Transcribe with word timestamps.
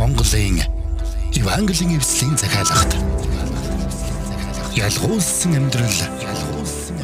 Монголын 0.00 0.56
Евангелийн 1.36 1.98
эвслийн 1.98 2.34
захиалгад 2.34 2.92
ялгуулсан 4.74 5.52
амьдрал 5.58 5.98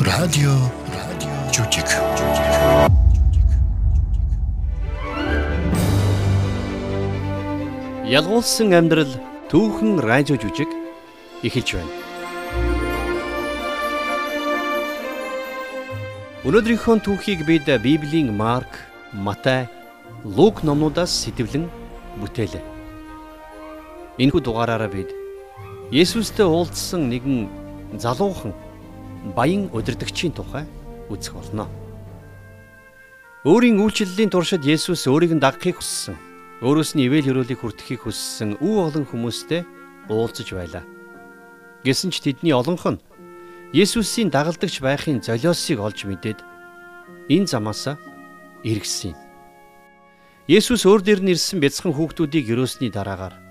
радио 0.01 0.55
жүжиг 1.53 1.91
Ялгуулсан 8.09 8.73
амьдрал 8.73 9.13
түүхэн 9.53 10.01
радио 10.01 10.41
жүжиг 10.41 10.71
эхэлж 11.45 11.77
байна. 11.77 11.93
Өнөөдрийнхөө 16.49 16.97
түүхийг 17.05 17.45
бид 17.45 17.69
Библийн 17.85 18.33
Марк, 18.33 18.89
Матай, 19.13 19.69
Лук 20.25 20.65
номнуудаас 20.65 21.13
сэтвлэн 21.13 21.69
бүтээлээ. 22.25 22.76
Энэхүү 24.17 24.41
дугаараараа 24.41 24.89
бид 24.89 25.13
Есүстэй 25.93 26.49
уулзсан 26.49 27.13
нэгэн 27.13 27.53
залуухан 28.01 28.57
баян 29.37 29.69
удирдагчийн 29.77 30.33
тухай 30.33 30.65
үзэх 31.13 31.37
болно. 31.37 31.69
Өөрийн 33.45 33.77
үйлчлэлийн 33.77 34.33
туршид 34.33 34.65
Есүс 34.65 35.07
өөрийг 35.07 35.37
нь 35.37 35.45
дагахыг 35.45 35.79
хүссэн. 35.79 36.17
Өөрөөс 36.65 36.97
нь 36.97 37.05
ивэл 37.05 37.29
хөрөөлийг 37.29 37.61
хүртэхийг 37.61 38.09
хүссэн 38.09 38.57
үе 38.59 38.89
олон 38.89 39.05
хүмүүстэй 39.05 39.63
уулзаж 40.09 40.49
байлаа. 40.51 40.85
Гэсэн 41.85 42.11
ч 42.11 42.25
тэдний 42.25 42.57
олонх 42.57 42.89
нь 42.89 42.99
Есүсийн 43.77 44.33
дагалдагч 44.33 44.81
байхын 44.81 45.21
золиосыг 45.21 45.79
олж 45.79 46.09
мэдээд 46.09 46.41
энэ 47.29 47.47
замаасаа 47.47 48.01
эргэсэн. 48.65 49.13
Есүс 50.49 50.89
өөр 50.89 51.05
дээр 51.05 51.21
нь 51.21 51.37
ирсэн 51.37 51.61
бяцхан 51.61 51.93
хүүхдүүдийг 51.95 52.51
өрөөсний 52.51 52.91
дараагаар 52.91 53.46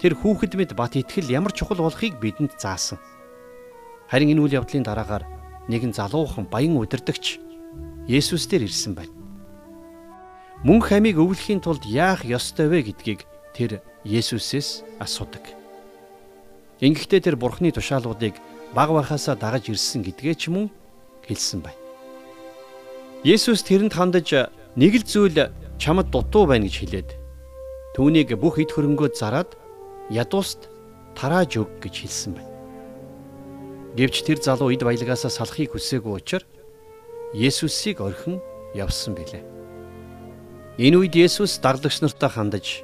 тэр 0.00 0.16
хүүхэд 0.16 0.56
мэд 0.56 0.72
бат 0.72 0.96
итгэл 0.96 1.28
ямар 1.28 1.52
чухал 1.52 1.84
болохыг 1.84 2.16
бидэнд 2.16 2.56
заасан. 2.56 2.96
Харин 4.08 4.32
энэ 4.32 4.40
үйл 4.40 4.56
явдлын 4.64 4.82
дараагаар 4.82 5.28
нэгэн 5.68 5.92
залуухан 5.92 6.48
баян 6.48 6.80
удирдагч 6.80 7.36
Есүс 8.08 8.48
дээр 8.48 8.64
ирсэн 8.64 8.96
байна. 8.96 9.12
Мөн 10.64 10.80
хамиг 10.80 11.20
өвлөхийн 11.20 11.60
тулд 11.60 11.84
яах 11.84 12.24
ёстой 12.24 12.72
вэ 12.72 12.90
гэдгийг 12.90 13.28
тэр 13.52 13.84
Есүсээс 14.08 14.82
асуудаг. 14.98 15.44
Ингэхдээ 16.80 17.20
тэр 17.20 17.36
Бурхны 17.36 17.68
тушаалуудыг 17.70 18.40
баг 18.72 18.88
байхасаа 18.88 19.36
дагаж 19.36 19.68
ирсэн 19.68 20.00
гэдгээ 20.00 20.34
ч 20.34 20.48
мөн 20.48 20.72
хэлсэн 21.28 21.60
байна. 21.60 21.76
Есүс 23.20 23.60
тэрэнд 23.68 23.92
хандаж 23.92 24.48
нэг 24.80 24.92
л 24.96 25.04
зүйл 25.04 25.52
чамд 25.76 26.08
дутуу 26.08 26.48
байна 26.48 26.64
гэж 26.64 26.76
хэлээд 26.80 27.10
түүнийг 27.92 28.32
бүх 28.40 28.56
эд 28.64 28.72
хөрөнгөө 28.72 29.12
зарад 29.12 29.59
ядууст 30.10 30.68
тарааж 31.14 31.62
өг 31.62 31.70
гэж 31.78 31.94
хэлсэн 32.04 32.32
байна. 32.34 32.50
Гэвч 33.96 34.26
тэр 34.26 34.38
залуу 34.42 34.70
эд 34.74 34.82
баялагаасаа 34.82 35.30
салахыг 35.30 35.74
хүсээгүй 35.74 36.14
учраас 36.18 36.46
Есүсийг 37.34 38.02
орхин 38.02 38.42
явсан 38.74 39.14
билээ. 39.14 39.46
Энэ 40.78 40.96
үед 40.98 41.14
Есүс 41.14 41.62
даглагч 41.62 42.02
нартай 42.02 42.30
хандаж 42.30 42.82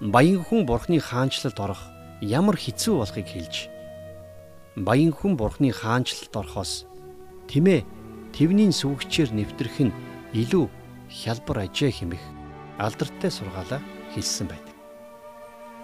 баян 0.00 0.40
хүн 0.40 0.64
бурхны 0.64 0.96
хаанчлалд 1.00 1.58
орох 1.60 1.82
ямар 2.24 2.56
хэцүү 2.56 3.04
болохыг 3.04 3.28
хэлж 3.28 3.68
баян 4.76 5.12
хүн 5.12 5.36
бурхны 5.36 5.72
хаанчлалд 5.72 6.32
орохоос 6.32 6.88
тэмээ 7.52 7.84
тэвний 8.32 8.72
сүгчээр 8.72 9.30
нэвтрэх 9.36 9.76
нь 9.84 9.96
илүү 10.32 10.66
хялбар 11.12 11.68
ажээ 11.68 11.92
хэмэх 11.92 12.24
алдартай 12.80 13.30
сургаалаа 13.30 13.80
хэлсэн 14.16 14.48
байдаг. 14.48 14.71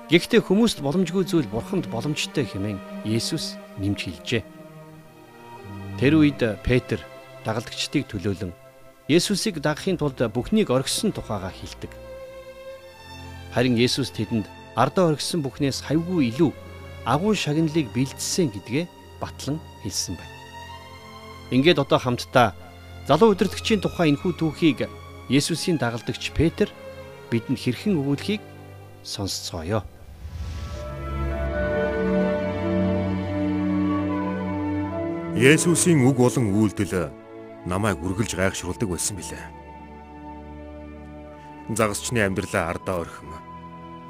Гэхдээ 0.08 0.40
хүмүүст 0.40 0.80
боломжгүй 0.80 1.28
зүйл 1.28 1.44
бурханд 1.52 1.84
боломжтой 1.92 2.48
хэмээн 2.48 2.80
Есүс 3.04 3.60
нэмж 3.76 4.08
хэлжээ. 4.08 4.40
Тэр 6.00 6.12
үед 6.16 6.40
Петр 6.64 7.04
дагалдагчдыг 7.44 8.08
төлөөлөн 8.08 8.56
Есүсийг 9.12 9.60
дагахын 9.60 10.00
тулд 10.00 10.16
бүхнийг 10.32 10.72
оргисон 10.72 11.12
тухайга 11.12 11.52
хэлдэг. 11.52 11.92
Харин 13.52 13.76
Есүс 13.76 14.08
тэдэнд 14.16 14.48
ардаа 14.80 15.12
оргисон 15.12 15.44
бүхнээс 15.44 15.84
хавьгүй 15.84 16.32
илүү 16.32 16.56
агуу 17.04 17.36
шагналыг 17.36 17.92
бэлдсэн 17.92 18.48
гэдгээ 18.48 18.88
батлан 19.20 19.60
хэлсэн 19.84 20.16
байна. 20.16 20.36
Ингээд 21.52 21.84
одоо 21.84 22.00
хамтдаа 22.00 22.56
залуу 23.04 23.36
удирдгчийн 23.36 23.84
тухай 23.84 24.08
энэхүү 24.08 24.40
түүхийг 24.40 24.88
Есүсийн 25.28 25.76
дагалдагч 25.76 26.32
Петр 26.32 26.72
бидэнд 27.28 27.60
хэрхэн 27.60 28.00
өгүүлэхийг 28.00 28.40
сонсцгоё. 29.04 29.84
Есүсийн 35.38 36.02
үг 36.02 36.18
болон 36.18 36.50
үйлдэл 36.50 37.14
намайг 37.62 38.02
үргэлж 38.02 38.34
гайхшруулдаг 38.34 38.90
байсан 38.90 39.14
билээ. 39.14 39.46
Загасчны 41.78 42.26
амьдралаа 42.26 42.74
ардаа 42.74 43.06
орхин. 43.06 43.30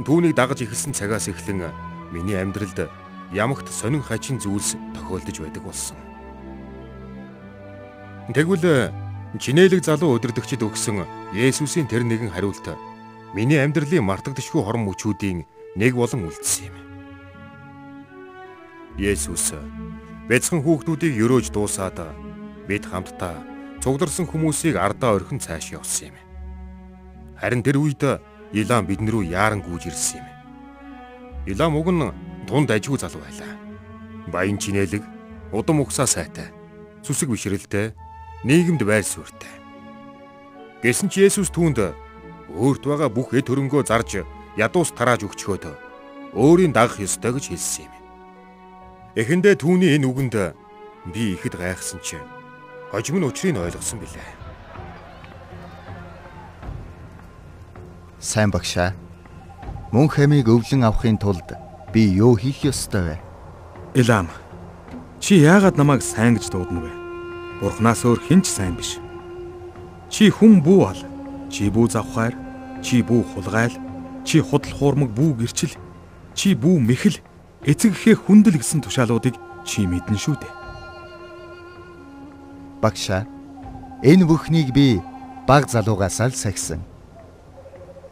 Түүнийг 0.09 0.33
дагаж 0.33 0.65
ихэлсэн 0.65 0.97
цагаас 0.97 1.28
эхлэн 1.28 1.69
миний 2.16 2.33
амьдралд 2.33 2.89
ямагт 3.37 3.69
сонин 3.69 4.00
хачин 4.00 4.41
зүйлс 4.41 4.81
тохиолдож 4.97 5.37
байдаг 5.37 5.62
болсон. 5.69 6.00
Тэгвэл 8.33 8.89
чинэлэг 9.37 9.84
залуу 9.84 10.16
өдөрдөгчд 10.16 10.65
өгсөн 10.65 11.05
Есүсийн 11.37 11.93
тэр 11.93 12.09
нэгэн 12.09 12.33
хариулт 12.33 12.72
миний 13.37 13.60
амьдралын 13.60 14.00
мартагдашгүй 14.00 14.65
хорон 14.65 14.89
мөчүүдийн 14.89 15.45
нэг 15.77 15.93
болон 15.93 16.33
үлдсэн 16.33 16.72
юм. 16.72 16.77
Есүс 18.97 19.53
бяцхан 20.28 20.61
хүүхдүүдийг 20.62 21.16
өрөөж 21.25 21.49
дуусаад 21.50 21.99
бид 22.69 22.84
хамтдаа 22.84 23.41
цугларсан 23.81 24.28
хүмүүсийг 24.28 24.77
ардаа 24.77 25.16
орхин 25.16 25.41
цааш 25.41 25.72
явсан 25.72 26.12
юм. 26.12 26.16
Харин 27.41 27.65
тэр 27.65 27.81
үед 27.81 28.03
Илам 28.53 28.89
биднэр 28.89 29.12
рүү 29.12 29.25
яаран 29.28 29.61
гүйж 29.61 29.93
ирсэн 29.93 30.25
юм. 30.25 30.28
Илам 31.53 31.77
уг 31.77 31.89
нь 31.93 32.12
тунд 32.49 32.69
ажгүй 32.72 32.97
залуу 32.97 33.21
байлаа. 33.21 33.53
Баян 34.33 34.56
чинэлэг, 34.56 35.05
удам 35.53 35.81
угсаа 35.81 36.09
сайтай, 36.09 36.49
сүсэг 37.05 37.28
бишрэлтэй, 37.28 37.93
нийгэмд 38.45 38.84
байр 38.89 39.05
суурьтай. 39.05 39.53
Гэсэн 40.81 41.12
ч 41.12 41.28
Есүс 41.28 41.53
түүнд 41.53 41.93
өөрт 42.56 42.83
байгаа 42.89 43.12
бүх 43.12 43.37
эд 43.37 43.49
хөрөнгөө 43.49 43.84
зарж 43.84 44.25
ядуус 44.56 44.97
тарааж 44.97 45.28
өгчхөөд 45.28 45.65
өөрийн 46.33 46.72
дагах 46.72 47.00
ёстой 47.05 47.37
гэж 47.37 47.53
хэлсэн 47.53 47.84
юм. 47.84 47.97
Эхэндээ 49.18 49.58
түүний 49.58 49.98
энэ 49.98 50.06
үгэнд 50.06 50.34
би 51.10 51.34
ихэд 51.34 51.58
гайхсан 51.58 51.98
ч 51.98 52.22
хожим 52.94 53.18
нь 53.18 53.26
учрыг 53.26 53.58
ойлгосон 53.58 53.98
билээ. 53.98 54.30
Сайн 58.22 58.54
багшаа. 58.54 58.94
Мөн 59.90 60.06
хэмийг 60.06 60.46
өвлөн 60.46 60.86
авахын 60.86 61.18
тулд 61.18 61.50
би 61.90 62.06
юу 62.14 62.38
хийх 62.38 62.62
ёстой 62.62 63.02
вэ? 63.02 63.16
Илам. 63.98 64.30
Чи 65.18 65.42
яагаад 65.42 65.74
намайг 65.74 66.06
сайн 66.06 66.38
гэж 66.38 66.54
дуудана 66.54 66.86
вэ? 66.86 66.92
Бурхнаас 67.58 68.06
өөр 68.06 68.22
хэн 68.22 68.46
ч 68.46 68.54
сайн 68.54 68.78
биш. 68.78 69.02
Чи 70.14 70.30
хүн 70.30 70.62
бүү 70.62 70.78
бол. 70.78 71.00
Чи 71.50 71.66
бүү 71.74 71.90
завхаар, 71.90 72.38
чи 72.86 73.02
бүү 73.02 73.34
хулгайл, 73.34 73.74
чи 74.22 74.38
худал 74.38 74.70
хуурмаг 74.78 75.10
бүү 75.10 75.42
гэрчил, 75.42 75.74
чи 76.38 76.54
бүү 76.54 76.76
мэхэл, 76.86 77.18
эцэг 77.64 77.94
эхээ 77.94 78.16
хүндэл 78.19 78.58
гэсэн 78.60 78.82
тушаалуудыг 78.84 79.34
чи 79.64 79.86
мэднэ 79.86 80.19
шүү 80.19 80.36
дээ. 80.38 80.54
Багшаа. 82.82 83.26
Энэ 84.02 84.26
бүхнийг 84.26 84.70
би 84.70 85.02
баг 85.46 85.66
залуугаас 85.66 86.20
л 86.22 86.34
сахисан. 86.36 86.84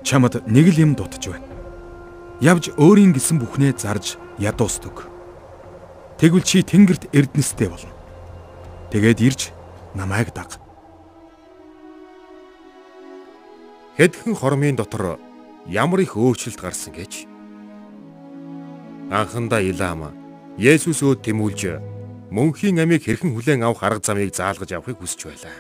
Чамд 0.03 0.43
нэг 0.47 0.67
л 0.75 0.83
юм 0.83 0.95
дутж 0.95 1.31
байна 1.31 1.47
явж 2.41 2.69
өөрийн 2.77 3.17
гисэн 3.17 3.41
бүхнээ 3.41 3.73
зарж 3.81 4.21
ядуустдаг. 4.37 5.09
Тэгвэл 6.21 6.45
чи 6.45 6.61
тэнгэрт 6.61 7.09
эрдэнэстэй 7.13 7.69
болно. 7.69 7.93
Тэгээд 8.93 9.21
ирж 9.25 9.41
намайг 9.97 10.33
даг. 10.37 10.61
Хэдхэн 13.97 14.37
хормын 14.37 14.77
дотор 14.77 15.17
ямар 15.65 16.05
их 16.05 16.17
өөрчлөлт 16.17 16.61
гарсан 16.61 16.93
гэж. 16.93 17.25
Анхандаа 19.11 19.63
Илам 19.63 20.11
Есүс 20.59 20.99
өө 21.07 21.23
тэмүүлж 21.23 21.79
мөнхийн 22.35 22.83
амийг 22.83 23.07
хэрхэн 23.07 23.39
хүлээн 23.39 23.63
авах 23.63 23.87
арга 23.87 24.03
замыг 24.03 24.35
заалгаж 24.35 24.75
авахыг 24.75 24.99
хүсэж 24.99 25.31
байлаа. 25.31 25.57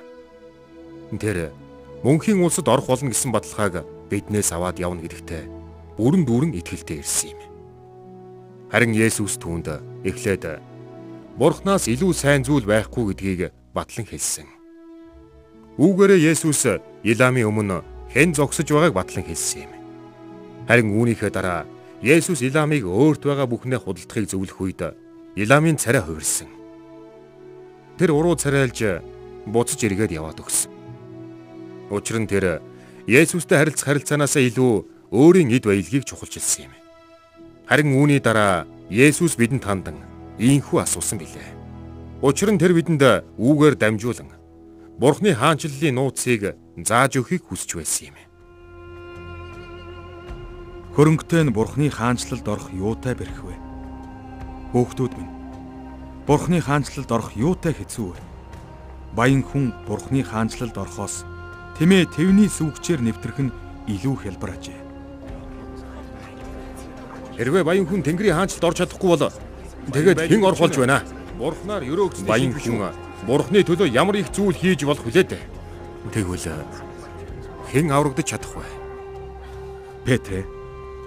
Тэр 1.14 1.54
мөнхийн 2.02 2.42
улсад 2.42 2.66
орох 2.66 2.90
болно 2.90 3.14
гэсэн 3.14 3.30
баталгааг 3.30 3.86
биднээс 4.10 4.50
аваад 4.50 4.82
явна 4.82 5.06
гэдэгтээ 5.06 5.46
бүрэн 5.94 6.26
дүүрэн 6.26 6.58
итгэлтэй 6.58 7.06
ирсэн 7.06 7.38
юм. 7.38 7.40
Харин 8.66 8.98
Есүс 8.98 9.38
түүнд 9.38 9.78
эхлээд 10.02 10.58
Бурханаас 11.38 11.86
илүү 11.86 12.12
сайн 12.18 12.42
зүйл 12.42 12.66
байхгүй 12.66 13.14
гэдгийг 13.14 13.54
батлан 13.70 14.10
хэлсэн. 14.10 14.50
Үүгээрээ 15.78 16.34
Есүс 16.34 16.82
Иламын 17.06 17.46
өмнө 17.46 17.78
хэн 18.10 18.34
зогсож 18.34 18.66
байгааг 18.66 18.96
батлан 18.96 19.22
хэлсэн 19.22 19.70
юм. 19.70 19.72
Харин 20.66 20.90
үүнийхээ 20.98 21.30
дараа 21.30 21.62
Есүс 22.04 22.44
Иламыг 22.44 22.84
өөрт 22.84 23.24
байгаа 23.24 23.48
бүхнээ 23.48 23.80
худалдахыг 23.80 24.28
зөвлөх 24.28 24.60
үед 24.60 24.80
Иламын 25.32 25.80
царай 25.80 26.04
хувирсан. 26.04 26.48
Тэр 27.96 28.12
уруу 28.12 28.36
царайлж 28.36 29.00
буцаж 29.48 29.80
эргээд 29.80 30.12
яваад 30.12 30.36
өгсөн. 30.44 30.72
Учир 31.88 32.20
нь 32.20 32.28
тэр 32.28 32.60
Есүстэй 33.08 33.56
харилцах 33.56 33.88
харилцаанаасаа 33.96 34.44
илүү 34.44 34.72
өөрийн 35.08 35.54
эд 35.56 35.64
баялагийг 35.64 36.04
чухалчилсан 36.04 36.68
юм. 36.68 36.74
Харин 37.64 37.96
үүний 37.96 38.20
дараа 38.20 38.68
Есүс 38.92 39.40
бидэнд 39.40 39.64
хандан 39.64 39.96
ийхүү 40.36 40.84
асуусан 40.84 41.16
билээ. 41.16 41.48
Учир 42.20 42.52
нь 42.52 42.60
тэр 42.60 42.76
бидэнд 42.76 43.24
үүгээр 43.40 43.74
дамжуулан 43.80 44.36
Бурхны 45.00 45.32
хаанчлалын 45.32 45.96
нууцыг 45.96 46.56
зааж 46.76 47.20
өгөхийг 47.20 47.44
хүсэж 47.48 47.76
байсан 47.76 48.12
юм. 48.12 48.25
Хөрөнгөтэй 50.96 51.44
нь 51.44 51.52
Бурхны 51.52 51.92
хаанчлалд 51.92 52.48
орох 52.48 52.72
юутай 52.72 53.12
бэрх 53.12 53.44
вэ? 53.44 53.52
Хөөхтүүд 54.72 55.12
минь. 55.20 55.28
Бурхны 56.24 56.64
хаанчлалд 56.64 57.12
орох 57.12 57.36
юутай 57.36 57.76
хэцүү 57.76 58.16
вэ? 58.16 58.20
Баян 59.12 59.44
хүн 59.44 59.76
Бурхны 59.84 60.24
хаанчлалд 60.24 60.72
орохоос 60.72 61.28
тэмээ 61.76 62.08
тэвний 62.16 62.48
сүвгчээр 62.48 63.04
нэвтрэх 63.04 63.44
нь 63.44 63.52
илүү 63.92 64.24
хялбаражээ. 64.24 64.80
Хэрвээ 67.44 67.60
баян 67.68 67.84
хүн 67.84 68.00
Тэнгэрийн 68.00 68.32
хаанчлалд 68.40 68.64
орж 68.64 68.76
чадахгүй 68.80 69.10
бол 69.12 69.28
тэгээд 69.92 70.32
хэн 70.32 70.48
орох 70.48 70.64
болж 70.64 70.80
байна? 70.80 71.04
Бурхнаар 71.36 71.84
өрөөгч 71.84 72.24
баян 72.24 72.56
хүн 72.56 72.96
Бурхны 73.28 73.60
төлөө 73.68 73.92
ямар 73.92 74.16
их 74.16 74.32
зүйл 74.32 74.56
хийж 74.56 74.88
болох 74.88 75.04
вүлээ 75.04 75.28
дээ. 75.28 75.44
Тэгвэл 76.08 76.56
хэн 77.68 77.92
аврагдаж 77.92 78.32
чадах 78.32 78.56
вэ? 78.56 78.64
Петрэ 80.08 80.55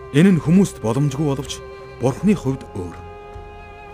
Энэ 0.09 0.33
нь 0.33 0.41
хүмүүст 0.41 0.81
боломжгүй 0.81 1.21
боловч 1.21 1.61
Бурхны 2.01 2.33
хувьд 2.33 2.65
өөр. 2.73 2.97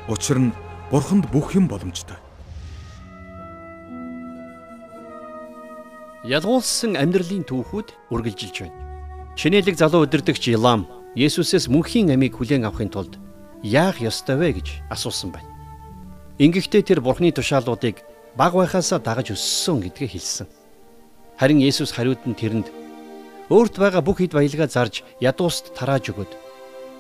Учир 0.08 0.40
нь 0.40 0.56
Бурханд 0.88 1.28
бүх 1.28 1.52
юм 1.60 1.68
боломжтой. 1.68 2.16
Ялгуулсан 6.24 6.96
амьдралын 6.96 7.44
түүхүүд 7.44 8.16
үргэлжилж 8.16 8.56
байна. 8.64 8.80
Чинэлэг 9.36 9.76
залуу 9.76 10.08
өдөрдөгч 10.08 10.56
Илам 10.56 10.88
Есүсээс 11.20 11.68
мөнхийн 11.68 12.16
амийг 12.16 12.40
хүлээн 12.40 12.64
авахын 12.64 12.96
тулд 12.96 13.20
яах 13.60 14.00
ёстой 14.00 14.40
вэ 14.40 14.64
гэж 14.64 14.88
асуусан 14.88 15.36
байна. 15.36 15.52
Ингэхдээ 16.40 16.96
тэр 16.96 17.00
Бурхны 17.04 17.36
тушаалуудыг 17.36 18.00
баг 18.40 18.56
байхаасаа 18.56 19.04
дагаж 19.04 19.36
өссөн 19.36 19.84
гэдгээ 19.84 20.10
хэлсэн. 20.16 20.48
Харин 21.36 21.60
Есүс 21.60 21.92
хариуд 21.92 22.24
нь 22.24 22.40
тэрэнд 22.40 22.85
өөрт 23.50 23.78
байгаа 23.78 24.02
бүх 24.02 24.22
хэд 24.22 24.34
баялгаа 24.34 24.70
зарж 24.70 25.06
ядууст 25.22 25.74
тарааж 25.78 26.10
өгöd. 26.10 26.32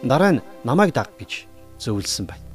Дараа 0.05 0.37
нь 0.37 0.43
намайг 0.61 0.93
даг 0.93 1.09
гэж 1.17 1.49
зөвлөсөн 1.81 2.29
байна. 2.29 2.45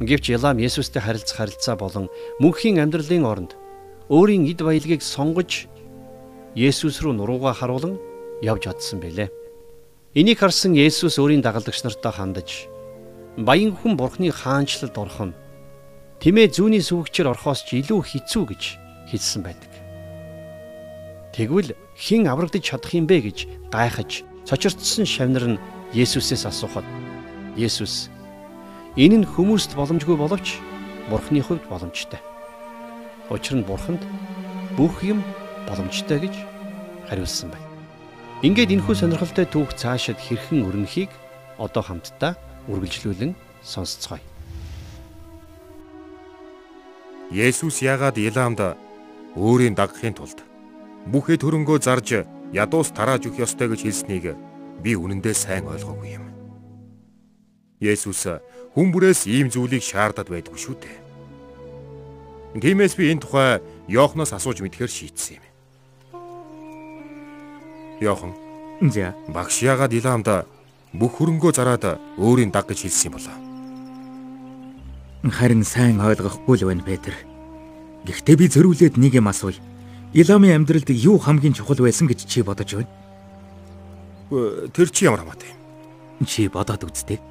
Гэвч 0.00 0.32
Илам 0.32 0.56
Есүстэй 0.56 1.04
харилцах 1.04 1.36
харилцаа 1.36 1.76
болон 1.76 2.08
мөнхийн 2.40 2.80
амьдралын 2.80 3.28
оронд 3.28 3.52
өөрийн 4.08 4.48
эд 4.48 4.64
баялагийг 4.64 5.04
сонгож 5.04 5.68
Есүс 6.56 7.04
рүү 7.04 7.12
нуруугаа 7.20 7.52
харуулan 7.52 8.00
явж 8.40 8.64
чадсан 8.64 9.04
байлээ. 9.04 9.28
Энийг 10.16 10.40
харсан 10.40 10.72
Есүс 10.72 11.20
өөрийн 11.20 11.44
дагалдагч 11.44 11.84
нартай 11.84 12.12
хандаж 12.16 12.66
баян 13.36 13.76
хүн 13.76 14.00
бурхны 14.00 14.32
хаанчлалд 14.32 14.96
орох 14.96 15.20
нь 15.28 15.36
тэмээ 16.24 16.48
зүүнний 16.56 16.80
сүвгчээр 16.80 17.30
орохоос 17.36 17.68
ч 17.68 17.84
илүү 17.84 18.00
хэцүү 18.00 18.44
гэж 18.48 18.62
хэлсэн 19.12 19.40
байдаг. 19.44 19.72
Тэгвэл 21.36 21.76
хэн 22.00 22.24
аврагдаж 22.32 22.64
чадах 22.64 22.96
юм 22.96 23.04
бэ 23.04 23.28
гэж 23.28 23.38
гайхаж 23.68 24.24
цочирдсан 24.48 25.04
шавнар 25.04 25.44
нь 25.52 25.60
Есүсээс 25.92 26.48
асуухад 26.48 26.86
Есүс 27.60 28.08
энэ 28.96 29.20
нь 29.20 29.28
хүмүүст 29.28 29.76
боломжгүй 29.76 30.16
боловч 30.16 30.56
Бурхны 31.12 31.42
хувьд 31.44 31.66
боломжтой. 31.68 32.22
Учир 33.28 33.60
нь 33.60 33.68
Бурханд 33.68 34.00
бүх 34.80 35.04
юм 35.04 35.20
боломжтой 35.68 36.24
гэж 36.24 36.34
хариулсан 37.10 37.52
байна. 37.52 37.68
Ингээд 38.40 38.72
энэхүү 38.80 38.94
сонирхолтой 38.96 39.44
түүх 39.44 39.76
цаашид 39.76 40.16
хэрхэн 40.16 40.64
өрнөхийг 40.64 41.10
одоо 41.60 41.82
хамтдаа 41.84 42.32
үргэлжлүүлэн 42.70 43.36
сонсцгоё. 43.60 44.24
Есүс 47.28 47.82
яагаад 47.84 48.16
Иламд 48.16 48.78
өөрийн 49.36 49.76
дагахын 49.76 50.14
тулд 50.16 50.49
бүхий 51.06 51.40
төрөнгөө 51.40 51.78
зарж 51.80 52.26
ядуус 52.52 52.92
тарааж 52.92 53.30
өгөх 53.30 53.46
ёстой 53.46 53.70
гэж 53.70 53.80
хэлснийг 53.86 54.36
би 54.82 54.96
үнэндээ 54.96 55.34
сайн 55.34 55.64
ойлгоогүй 55.70 56.18
юм. 56.18 56.26
Есүс 57.80 58.26
хүн 58.74 58.92
бүрээс 58.92 59.24
ийм 59.30 59.48
зүйлийг 59.48 59.80
шаардаад 59.80 60.28
байдгүй 60.28 60.58
шүү 60.58 60.76
дээ. 60.76 60.98
Тиймээс 62.60 62.98
би 62.98 63.14
энэ 63.14 63.22
тухай 63.22 63.62
Йоханоос 63.88 64.34
асууж 64.34 64.60
мэдхээр 64.60 64.90
шийдсэн 64.90 65.38
юм. 65.38 65.44
Йохан. 68.00 68.34
За. 68.90 69.14
Багш 69.28 69.62
яагаад 69.62 69.92
Иламд 69.92 70.28
бүх 70.92 71.20
хөрөнгөө 71.20 71.52
зараад 71.54 72.00
өөрийн 72.18 72.50
даг 72.50 72.66
гэж 72.66 72.88
хэлсэн 72.88 73.12
юм 73.12 73.14
болоо? 73.16 73.36
Харин 75.30 75.62
сайн 75.62 76.00
ойлгохгүй 76.00 76.56
л 76.58 76.66
байна 76.66 76.82
Петр. 76.82 77.14
Гэхдээ 78.08 78.36
би 78.40 78.46
зөрүүлээд 78.48 78.96
нэг 78.96 79.20
юм 79.20 79.28
асууя. 79.28 79.69
Иламын 80.12 80.58
амьдралд 80.58 80.90
юу 80.90 81.22
хамгийн 81.22 81.54
чухал 81.54 81.78
байсан 81.78 82.10
гэж 82.10 82.26
чи 82.26 82.42
бодож 82.42 82.74
байна? 82.74 82.90
Тэр 84.74 84.90
чи 84.90 85.06
ямар 85.06 85.22
хамаатай 85.22 85.54
юм? 85.54 86.26
Чи 86.26 86.50
бодоод 86.50 86.82
үзтээ. 86.82 87.22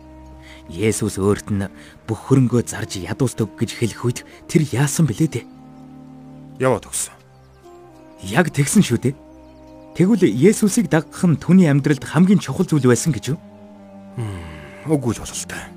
Есүс 0.71 1.19
өөрт 1.19 1.51
нь 1.51 1.67
бүх 2.07 2.31
хөрөнгөө 2.31 2.63
зарж 2.71 3.03
ядуус 3.03 3.35
төг 3.35 3.51
гэж 3.59 3.83
хэлэх 3.83 4.01
үед 4.07 4.19
тэр 4.47 4.63
яасан 4.71 5.11
бэлээ 5.11 5.27
дээ? 5.27 5.45
Яваад 6.63 6.87
өгсөн. 6.87 7.15
Яг 8.31 8.47
тэгсэн 8.55 8.83
шүү 8.83 9.11
дээ. 9.11 9.15
Тэгвэл 9.99 10.23
Есүсийг 10.31 10.87
дагах 10.87 11.19
нь 11.27 11.35
түүний 11.35 11.67
амьдралд 11.67 12.07
хамгийн 12.07 12.39
чухал 12.39 12.63
зүйл 12.63 12.87
байсан 12.87 13.11
гэж 13.11 13.35
юу? 13.35 13.39
Үгүй 14.87 15.19
л 15.19 15.23
бололтой. 15.23 15.67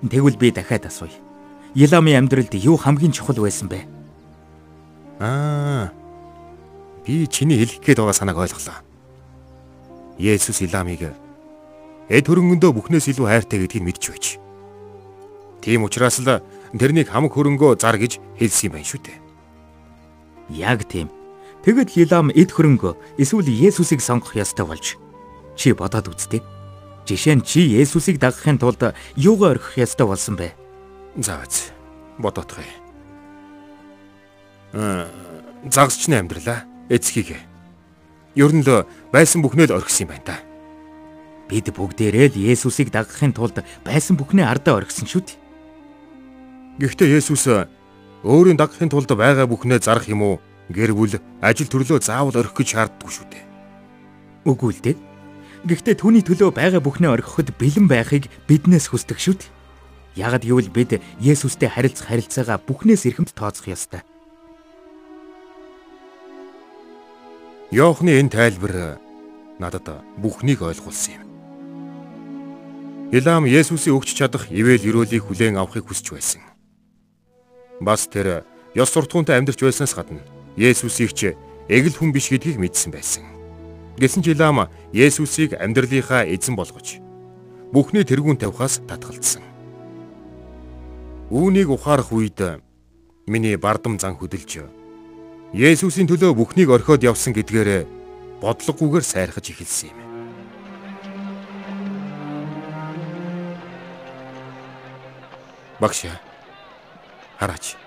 Тэгвэл 0.00 0.40
би 0.40 0.48
дахиад 0.48 0.88
асууя. 0.88 1.12
Иламын 1.76 2.24
амьдралд 2.24 2.56
юу 2.56 2.80
хамгийн 2.80 3.12
чухал 3.12 3.36
байсан 3.36 3.68
бэ? 3.68 3.93
Аа. 5.24 5.88
Би 7.06 7.26
чиний 7.26 7.56
хэлэх 7.56 7.80
гээд 7.80 7.98
байгаа 7.98 8.12
санааг 8.12 8.44
ойлголоо. 8.44 8.84
Есүс 10.20 10.60
Иламыг 10.60 11.16
эд 12.12 12.24
хөрөнгөндөө 12.28 12.70
бүхнээс 12.76 13.08
илүү 13.08 13.24
хайртай 13.24 13.64
гэдгийг 13.64 13.84
мэдж 13.88 14.04
байж. 14.12 14.24
Тийм 15.64 15.88
учраас 15.88 16.20
л 16.20 16.44
тэрнийг 16.76 17.08
хамаг 17.08 17.32
хөрөнгөө 17.32 17.80
зар 17.80 17.96
гэж 17.96 18.20
хэлсэн 18.36 18.68
юм 18.68 18.72
байна 18.76 18.88
шүү 18.92 19.00
дээ. 19.00 19.18
Яг 20.60 20.84
тийм. 20.84 21.08
Тэгэд 21.64 21.96
Илам 22.04 22.28
эд 22.28 22.52
хөрөнгөө 22.52 23.16
эсвэл 23.16 23.48
Есүсийг 23.48 24.04
сонгох 24.04 24.36
ёстой 24.36 24.68
болж 24.68 25.00
чи 25.56 25.72
бодоод 25.72 26.12
үзтээ. 26.12 26.44
Жишээ 27.08 27.40
нь 27.40 27.46
чи 27.48 27.64
Есүсийг 27.64 28.20
дагахын 28.20 28.60
тулд 28.60 28.92
юугаар 29.16 29.56
орхих 29.56 29.88
ёстой 29.88 30.04
болсон 30.04 30.36
бэ? 30.36 30.52
За 31.16 31.40
биз. 31.40 31.72
Бодоотгоё 32.20 32.83
загасчны 34.74 36.18
амьдралаа 36.18 36.66
эцгийг. 36.90 37.38
Ер 38.34 38.50
нь 38.50 38.66
л 38.66 38.86
байсан 39.14 39.42
бүхнээ 39.42 39.70
л 39.70 39.78
орхисон 39.78 40.10
юм 40.10 40.10
байна 40.10 40.26
та. 40.26 40.36
Бид 41.48 41.70
бүгдээрээ 41.70 42.34
л 42.34 42.42
Есүсийг 42.50 42.90
дагахын 42.90 43.30
тулд 43.30 43.62
байсан 43.86 44.18
бүхнээ 44.18 44.42
ардаа 44.42 44.82
орхисон 44.82 45.06
шүү 45.06 45.22
дээ. 45.22 45.38
Гэхдээ 46.82 47.14
Есүс 47.22 47.46
өөрийн 48.26 48.58
дагахын 48.58 48.90
тулд 48.90 49.06
байгаа 49.14 49.46
бүхнээ 49.46 49.78
зарах 49.78 50.10
юм 50.10 50.22
уу? 50.26 50.36
Гэр 50.72 50.96
бүл, 50.96 51.20
ажил 51.44 51.68
төрлөө 51.68 52.00
заавал 52.00 52.34
орхих 52.34 52.56
гэж 52.64 52.68
шаарддаггүй 52.72 53.12
шүү 53.12 53.26
дээ. 53.30 53.44
Үгүй 54.48 54.72
л 54.72 54.80
дээ. 54.80 54.96
Гэхдээ 55.68 55.94
түүний 56.00 56.24
төлөө 56.24 56.56
байгаа 56.56 56.80
бүхнээ 56.80 57.12
орхиход 57.12 57.52
бэлэн 57.60 57.84
байхыг 57.84 58.32
биднээс 58.48 58.88
хүсдэг 58.88 59.20
шүү 59.20 59.36
дээ. 59.38 59.52
Ягд 60.24 60.48
гэвэл 60.48 60.72
бид 60.72 61.04
Есүстэй 61.20 61.68
харилцах 61.68 62.08
харилцаагаа 62.08 62.58
бүхнээс 62.64 63.04
эрхэмд 63.04 63.36
тооцох 63.36 63.68
ёстой. 63.68 64.00
Йоохны 67.74 68.22
энэ 68.22 68.30
тайлбар 68.30 69.02
надад 69.58 70.06
бүхнийг 70.22 70.62
ойлгуулсан 70.62 71.18
юм. 71.18 71.26
Илам 73.10 73.50
Есүсийн 73.50 73.98
өгч 73.98 74.14
чадах 74.14 74.46
ивэл 74.46 74.78
өрөөлийг 74.78 75.26
хүлээн 75.26 75.58
авахыг 75.58 75.90
хүсэж 75.90 76.14
байсан. 76.14 76.42
Бас 77.82 78.06
тэр 78.06 78.46
ёс 78.78 78.94
суртахуунтай 78.94 79.42
амьдарч 79.42 79.58
байснаас 79.58 79.90
гадна 79.90 80.22
Есүсийг 80.54 81.18
ч 81.18 81.34
эгэл 81.66 81.98
хүн 81.98 82.14
биш 82.14 82.30
гэдгийг 82.30 82.62
мэдсэн 82.62 82.94
байсан. 82.94 83.26
Гэсэн 83.98 84.22
ч 84.22 84.38
Илам 84.38 84.70
Есүсийг 84.94 85.58
амьдралынхаа 85.58 86.30
эзэн 86.30 86.54
болгож 86.54 87.02
бүхний 87.74 88.06
тэргүүн 88.06 88.38
тавихаас 88.38 88.86
татгалцсан. 88.86 89.42
Үүнийг 91.26 91.74
ухаарах 91.74 92.14
үед 92.14 92.38
миний 93.26 93.58
бардам 93.58 93.98
зан 93.98 94.14
хөдөлж 94.14 94.62
Есүсийн 95.54 96.10
төлөө 96.10 96.34
бүхнийг 96.34 96.66
орхиод 96.66 97.06
явсан 97.06 97.30
гэдгээрээ 97.30 97.86
бодлогогүйгээр 98.42 99.06
сайрхаж 99.06 99.54
эхэлсэн 99.54 99.94
юм. 99.94 99.98
Багшаа. 105.78 106.18
Хараач. 107.38 107.78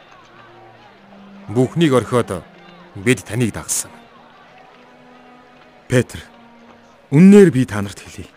Бүхнийг 1.52 1.92
орхиод 1.92 2.40
бид 2.96 3.28
таныг 3.28 3.52
дагсан. 3.52 3.92
Петр. 5.92 6.24
Үннээр 7.12 7.52
би 7.52 7.68
танарт 7.68 8.00
хэлье. 8.00 8.32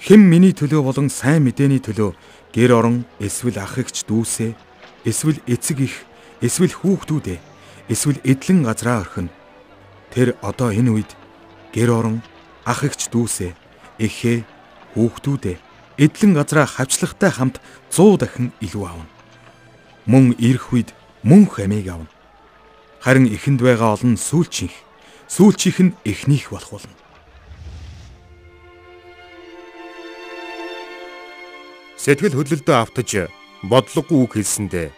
Хэн 0.00 0.24
миний 0.24 0.56
төлөө 0.56 0.80
болон 0.80 1.12
сайн 1.12 1.44
мэдээний 1.44 1.84
төлөө 1.84 2.16
гэр 2.56 2.80
орон 2.80 3.04
эсвэл 3.20 3.60
ах 3.60 3.76
эгч 3.76 4.08
дүүсээ, 4.08 4.56
эсвэл 5.04 5.36
эцэг 5.44 5.84
их, 5.84 6.08
эсвэл 6.40 6.72
хүүхдүүдээ 6.72 7.51
эсвэл 7.88 8.20
эдлэн 8.22 8.62
газраа 8.62 9.00
орхино. 9.00 9.32
Тэр 10.12 10.36
одоо 10.42 10.70
энэ 10.70 10.90
үед 10.92 11.10
гэр 11.72 11.90
орон 11.90 12.22
ах 12.64 12.84
эгч 12.84 13.08
дүүсээ 13.10 13.56
эхээ 13.98 14.44
хүүхдүүдээ 14.94 15.56
эдлэн 15.98 16.32
газраа 16.36 16.66
хавчлагтай 16.66 17.30
хамт 17.30 17.60
100 17.90 18.20
дахин 18.20 18.52
илүү 18.60 18.84
авна. 18.86 19.08
Мөн 20.06 20.34
ирэх 20.38 20.72
үед 20.72 20.94
мөн 21.22 21.46
хамийг 21.48 21.88
авна. 21.88 22.10
Харин 23.00 23.26
эхэнд 23.30 23.60
байгаа 23.62 23.96
олон 23.96 24.14
сүүлчийнх 24.16 24.76
сүүлчийнх 25.28 25.78
нь 25.80 25.96
эхнийх 26.04 26.50
болох 26.52 26.76
болно. 26.76 26.96
Сэтгэл 32.02 32.34
хөдлөлдөө 32.34 32.76
автаж 32.76 33.10
бодлогогүй 33.62 34.18
үг 34.26 34.32
хэлсэндээ 34.34 34.88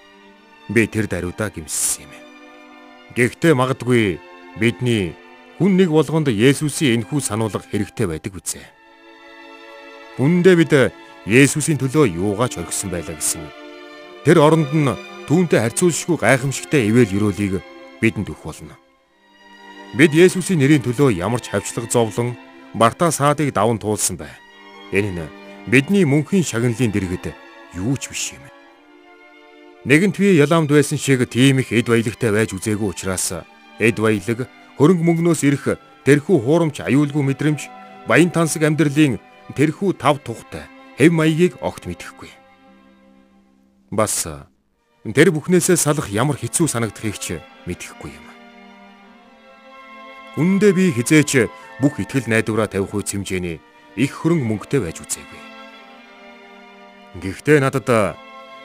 би 0.72 0.82
тэр 0.88 1.04
даруйдаа 1.04 1.52
гимссэн 1.52 2.08
юм. 2.08 2.13
Гэхдээ 3.14 3.54
магадгүй 3.54 4.18
бидний 4.58 5.14
хүн 5.62 5.78
нэг 5.78 5.94
болгонд 5.94 6.34
Есүсийн 6.34 6.98
энхүү 6.98 7.22
сануулга 7.22 7.62
хэрэгтэй 7.62 8.10
байдаг 8.10 8.34
үзье. 8.34 8.66
Үндэ 10.18 10.58
бид 10.58 10.72
Есүсийн 11.22 11.78
төлөө 11.78 12.10
юугаач 12.10 12.58
орхисон 12.58 12.90
байлаа 12.90 13.14
гэсэн. 13.14 13.46
Тэр 14.26 14.42
оронд 14.42 14.74
нь 14.74 14.90
түүнтэй 15.30 15.62
харьцуулшгүй 15.62 16.18
гайхамшигтай 16.18 16.90
ивэл 16.90 17.14
өрөөлийг 17.14 17.62
бидэнд 18.02 18.34
өгөх 18.34 18.50
болно. 18.50 18.74
Бид 19.94 20.10
Есүсийн 20.10 20.58
нэрийн 20.58 20.82
төлөө 20.82 21.14
ямар 21.14 21.38
ч 21.38 21.54
хавчлаг 21.54 21.86
зовлон 21.86 22.34
Марта 22.74 23.14
саадыг 23.14 23.54
даван 23.54 23.78
туулсан 23.78 24.18
бай. 24.18 24.34
Энэ 24.90 25.14
нь 25.14 25.30
бидний 25.70 26.02
мөнхийн 26.02 26.42
шагналын 26.42 26.90
дэргэд 26.90 27.30
юу 27.78 27.94
ч 27.94 28.10
биш 28.10 28.34
юм. 28.34 28.53
Нэгэнт 29.84 30.16
би 30.16 30.32
яламд 30.40 30.72
байсан 30.72 30.96
шиг 30.96 31.28
тийм 31.28 31.60
их 31.60 31.68
эд 31.68 31.92
баялагтай 31.92 32.32
байж 32.32 32.56
үзээгүй 32.56 32.88
учраас 32.88 33.44
эд 33.76 34.00
баялаг 34.00 34.48
хөрөнгө 34.80 35.04
мөнгнөөс 35.04 35.44
ирэх 35.44 35.76
тэрхүү 36.08 36.40
хуурамч 36.40 36.80
аюулгүй 36.80 37.20
мэдрэмж 37.20 37.68
баян 38.08 38.32
тансаг 38.32 38.64
амьдралын 38.64 39.20
тэрхүү 39.52 40.00
тав 40.00 40.24
тухтай 40.24 40.64
хэв 40.96 41.12
маягийг 41.12 41.60
огт 41.60 41.84
мэдэхгүй. 41.84 42.32
Бас 43.92 44.24
тэр 45.04 45.28
бүхнээсээ 45.36 45.76
салах 45.76 46.08
ямар 46.08 46.40
хэцүү 46.40 46.64
санагдахыг 46.64 47.20
ч 47.20 47.44
мэдэхгүй 47.68 48.08
юм. 48.08 48.26
Үндэ 50.40 50.72
би 50.72 50.96
хизээч 50.96 51.44
бүх 51.84 52.00
ихтгэл 52.00 52.32
найдвараа 52.32 52.72
тавих 52.72 52.96
үе 52.96 53.04
хэмжээний 53.04 53.60
их 54.00 54.12
хөрөнгө 54.16 54.48
мөнгөтэй 54.48 54.80
байж 54.80 55.04
үзээгүй. 55.04 55.42
Гэхдээ 57.20 57.60
надад 57.60 58.16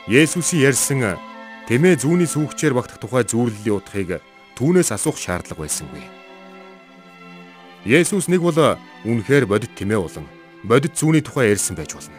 Есүсийн 0.10 0.74
ярьсан 0.74 1.22
тэмээ 1.70 2.02
зүүнний 2.02 2.26
сүүгчээр 2.26 2.74
багтах 2.74 2.98
тухай 2.98 3.22
зүүрлэлийн 3.30 3.78
утгыг 3.78 4.26
түүнээс 4.58 4.90
асуух 4.90 5.22
шаардлага 5.22 5.70
байсангүй. 5.70 6.02
Есүс 7.86 8.26
нэг 8.26 8.42
бол 8.42 8.58
үнэхээр 9.06 9.46
бодит 9.46 9.78
тэмээ 9.78 10.02
болон 10.02 10.26
бодит 10.66 10.98
зүүнний 10.98 11.22
тухай 11.22 11.54
ярьсан 11.54 11.78
байж 11.78 11.94
болно. 11.94 12.18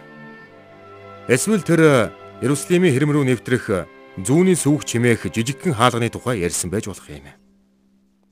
Эсвэл 1.27 1.67
тэр 1.67 2.15
Иерусалимийн 2.39 2.95
хэрэм 2.95 3.11
рүү 3.11 3.25
нэвтрэх 3.27 3.91
зүүнний 4.23 4.55
сүүг 4.55 4.87
чимээх 4.87 5.27
жижигхэн 5.27 5.75
хаалганы 5.75 6.15
тухай 6.15 6.47
ярьсан 6.47 6.71
байж 6.71 6.87
болох 6.87 7.11
юм. 7.11 7.27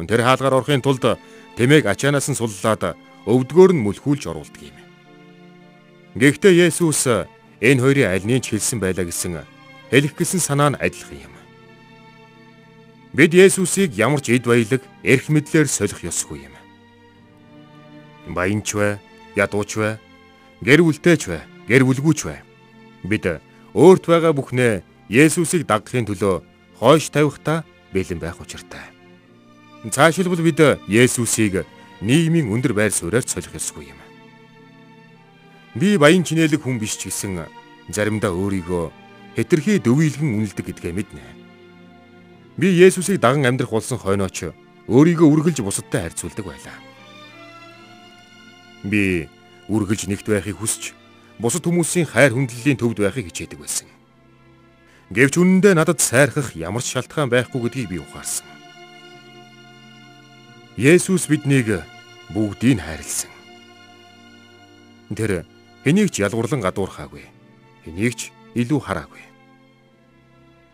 Тэр 0.07 0.23
хаалгаар 0.23 0.63
орохын 0.63 0.87
тулд 0.87 1.03
тэмээг 1.59 1.91
ачаанаас 1.91 2.31
нь 2.31 2.39
суллаад 2.39 2.95
өвдгөөр 3.27 3.75
нь 3.75 3.83
мүлхүүлж 3.83 4.31
оруулдаг 4.31 4.63
юм. 4.71 4.79
Гэхдээ 6.15 6.71
Есүс 6.71 7.27
энэ 7.61 7.83
хоёрын 7.83 8.11
альнийг 8.13 8.43
ч 8.45 8.55
хэлсэн 8.55 8.79
байлаа 8.81 9.07
гэсэн 9.07 9.43
хэлэх 9.91 10.15
гэсэн 10.15 10.41
санаа 10.41 10.71
нь 10.71 10.81
адилхан 10.81 11.19
юм. 11.27 11.35
Бид 13.13 13.33
Есүсийг 13.33 13.97
ямар 13.97 14.21
ч 14.21 14.37
эд 14.37 14.45
баялаг, 14.45 14.83
эрх 15.03 15.27
мэдлэр 15.33 15.67
солих 15.67 16.05
ёсгүй 16.05 16.45
юм. 16.45 16.55
Баянч 18.29 18.69
бай, 18.77 19.01
ядууч 19.35 19.81
бай, 19.81 19.97
гэр 20.61 20.85
бүлтэйч 20.85 21.23
бай, 21.27 21.43
гэр 21.67 21.83
бүлгүүч 21.89 22.21
бай. 22.29 22.45
Бид 23.03 23.25
өөрт 23.73 24.05
байгаа 24.07 24.33
бүхнээ 24.37 24.85
Есүсийг 25.09 25.65
дагахын 25.65 26.05
төлөө 26.05 26.45
хойш 26.79 27.09
тавихтаа 27.09 27.65
бэлэн 27.97 28.21
байх 28.21 28.37
учиртай. 28.39 28.93
Цаашилбал 29.89 30.45
бид 30.45 30.61
Есүсийг 30.87 31.65
нийгмийн 32.05 32.53
өндөр 32.53 32.77
байр 32.77 32.93
сууриаар 32.93 33.25
солих 33.25 33.57
ёсгүй 33.57 33.89
юм. 33.89 33.98
Би 35.75 35.99
баян 36.01 36.25
чинэлэг 36.25 36.65
хүн 36.65 36.81
биш 36.81 36.97
ч 36.97 37.13
гэсэн 37.13 37.45
заримдаа 37.93 38.33
өөрийгөө 38.33 38.93
хэтэрхий 39.37 39.79
дөвийлгэн 39.83 40.41
үнэлдэг 40.41 40.65
гэдгээ 40.73 40.93
мэднэ. 40.97 41.21
Би 42.57 42.73
Есүсийг 42.73 43.21
даган 43.21 43.45
амьдрах 43.45 43.71
болсон 43.71 44.01
хойнооч 44.01 44.51
өөрийгөө 44.89 45.29
үргэлж 45.29 45.61
бусадтай 45.61 46.09
харьцуулдаг 46.09 46.45
байлаа. 46.49 46.77
Би 48.83 49.29
үргэлж 49.69 50.09
нэгт 50.09 50.27
байхыг 50.27 50.57
хүсч 50.57 50.97
бусад 51.39 51.63
хүмүүсийн 51.69 52.09
хайр 52.09 52.33
хүндлэлийн 52.33 52.81
төвд 52.81 53.05
байхыг 53.05 53.29
хичээдэг 53.29 53.61
байсан. 53.61 53.87
Гэвч 55.13 55.41
үнэндээ 55.41 55.75
надад 55.77 56.01
сайрхах 56.01 56.57
ямар 56.57 56.83
ч 56.83 56.97
шалтгаан 56.97 57.31
байхгүй 57.33 57.61
гэдгийг 57.69 57.89
би 57.89 57.99
ухаарсан. 58.03 58.49
Есүс 60.77 61.29
биднийг 61.29 61.85
бүгдийг 62.33 62.83
хайрлсан. 62.83 63.33
Тэр 65.17 65.49
хэнийг 65.89 66.13
ч 66.13 66.21
ялгуурлан 66.21 66.61
гадуурхаагүй. 66.61 67.25
Хэнийг 67.89 68.13
ч 68.13 68.29
илүү 68.53 68.77
хараагүй. 68.77 69.25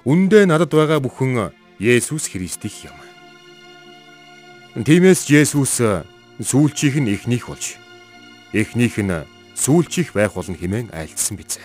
Үндэ 0.03 0.43
надад 0.51 0.75
байгаа 0.75 0.99
бүхэн 0.99 1.55
Есүс 1.79 2.27
Христих 2.35 2.91
юм. 2.91 2.99
Тиймээс 4.75 5.31
Есүс 5.31 5.79
сүүлчийнх 6.43 6.99
нь 6.99 7.15
эхнийх 7.15 7.47
болж 7.47 7.79
эхнийх 8.51 8.99
нь 8.99 9.23
сүүлчийнх 9.55 10.11
байх 10.19 10.35
болно 10.35 10.59
хэмээн 10.59 10.91
айлдсан 10.91 11.39
биз. 11.39 11.63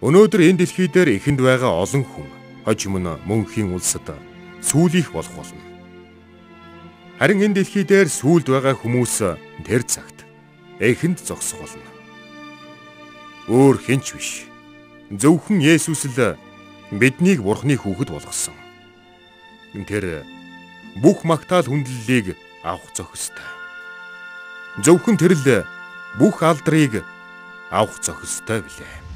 Өнөөдөр 0.00 0.40
энэ 0.48 0.64
дэлхий 0.64 0.88
дээр 0.88 1.20
эхэнд 1.20 1.44
байгаа 1.44 1.84
олон 1.84 2.00
хүн 2.08 2.32
хожим 2.64 2.96
нь 2.96 3.20
мөнхийн 3.28 3.76
улсад 3.76 4.08
сүүлийнх 4.64 5.12
болох 5.12 5.36
болно. 5.36 5.60
Харин 7.20 7.44
энэ 7.44 7.60
дэлхий 7.60 7.84
дээр 7.84 8.08
сүулд 8.08 8.48
байгаа 8.48 8.72
хүмүүс 8.72 9.20
тэр 9.68 9.84
цагт 9.84 10.17
эхэнд 10.80 11.18
зогсох 11.20 11.60
болно. 11.60 11.82
Өөр 13.48 13.78
хинч 13.82 14.14
биш. 14.14 14.30
Зөвхөн 15.10 15.60
Есүс 15.64 16.04
л 16.04 16.36
биднийг 16.92 17.42
Бурхны 17.42 17.76
хүүхэд 17.76 18.12
болгосон. 18.12 18.54
Тэр 19.88 20.24
бүх 21.00 21.24
магтаал 21.24 21.66
хүндлэлийг 21.66 22.36
авах 22.62 22.92
зохистой. 22.94 23.44
Зөвхөн 24.84 25.16
тэр 25.16 25.32
л 25.34 25.64
бүх 26.20 26.42
алдрыг 26.44 27.02
авах 27.70 27.98
зохистой 28.04 28.62
билээ. 28.62 29.08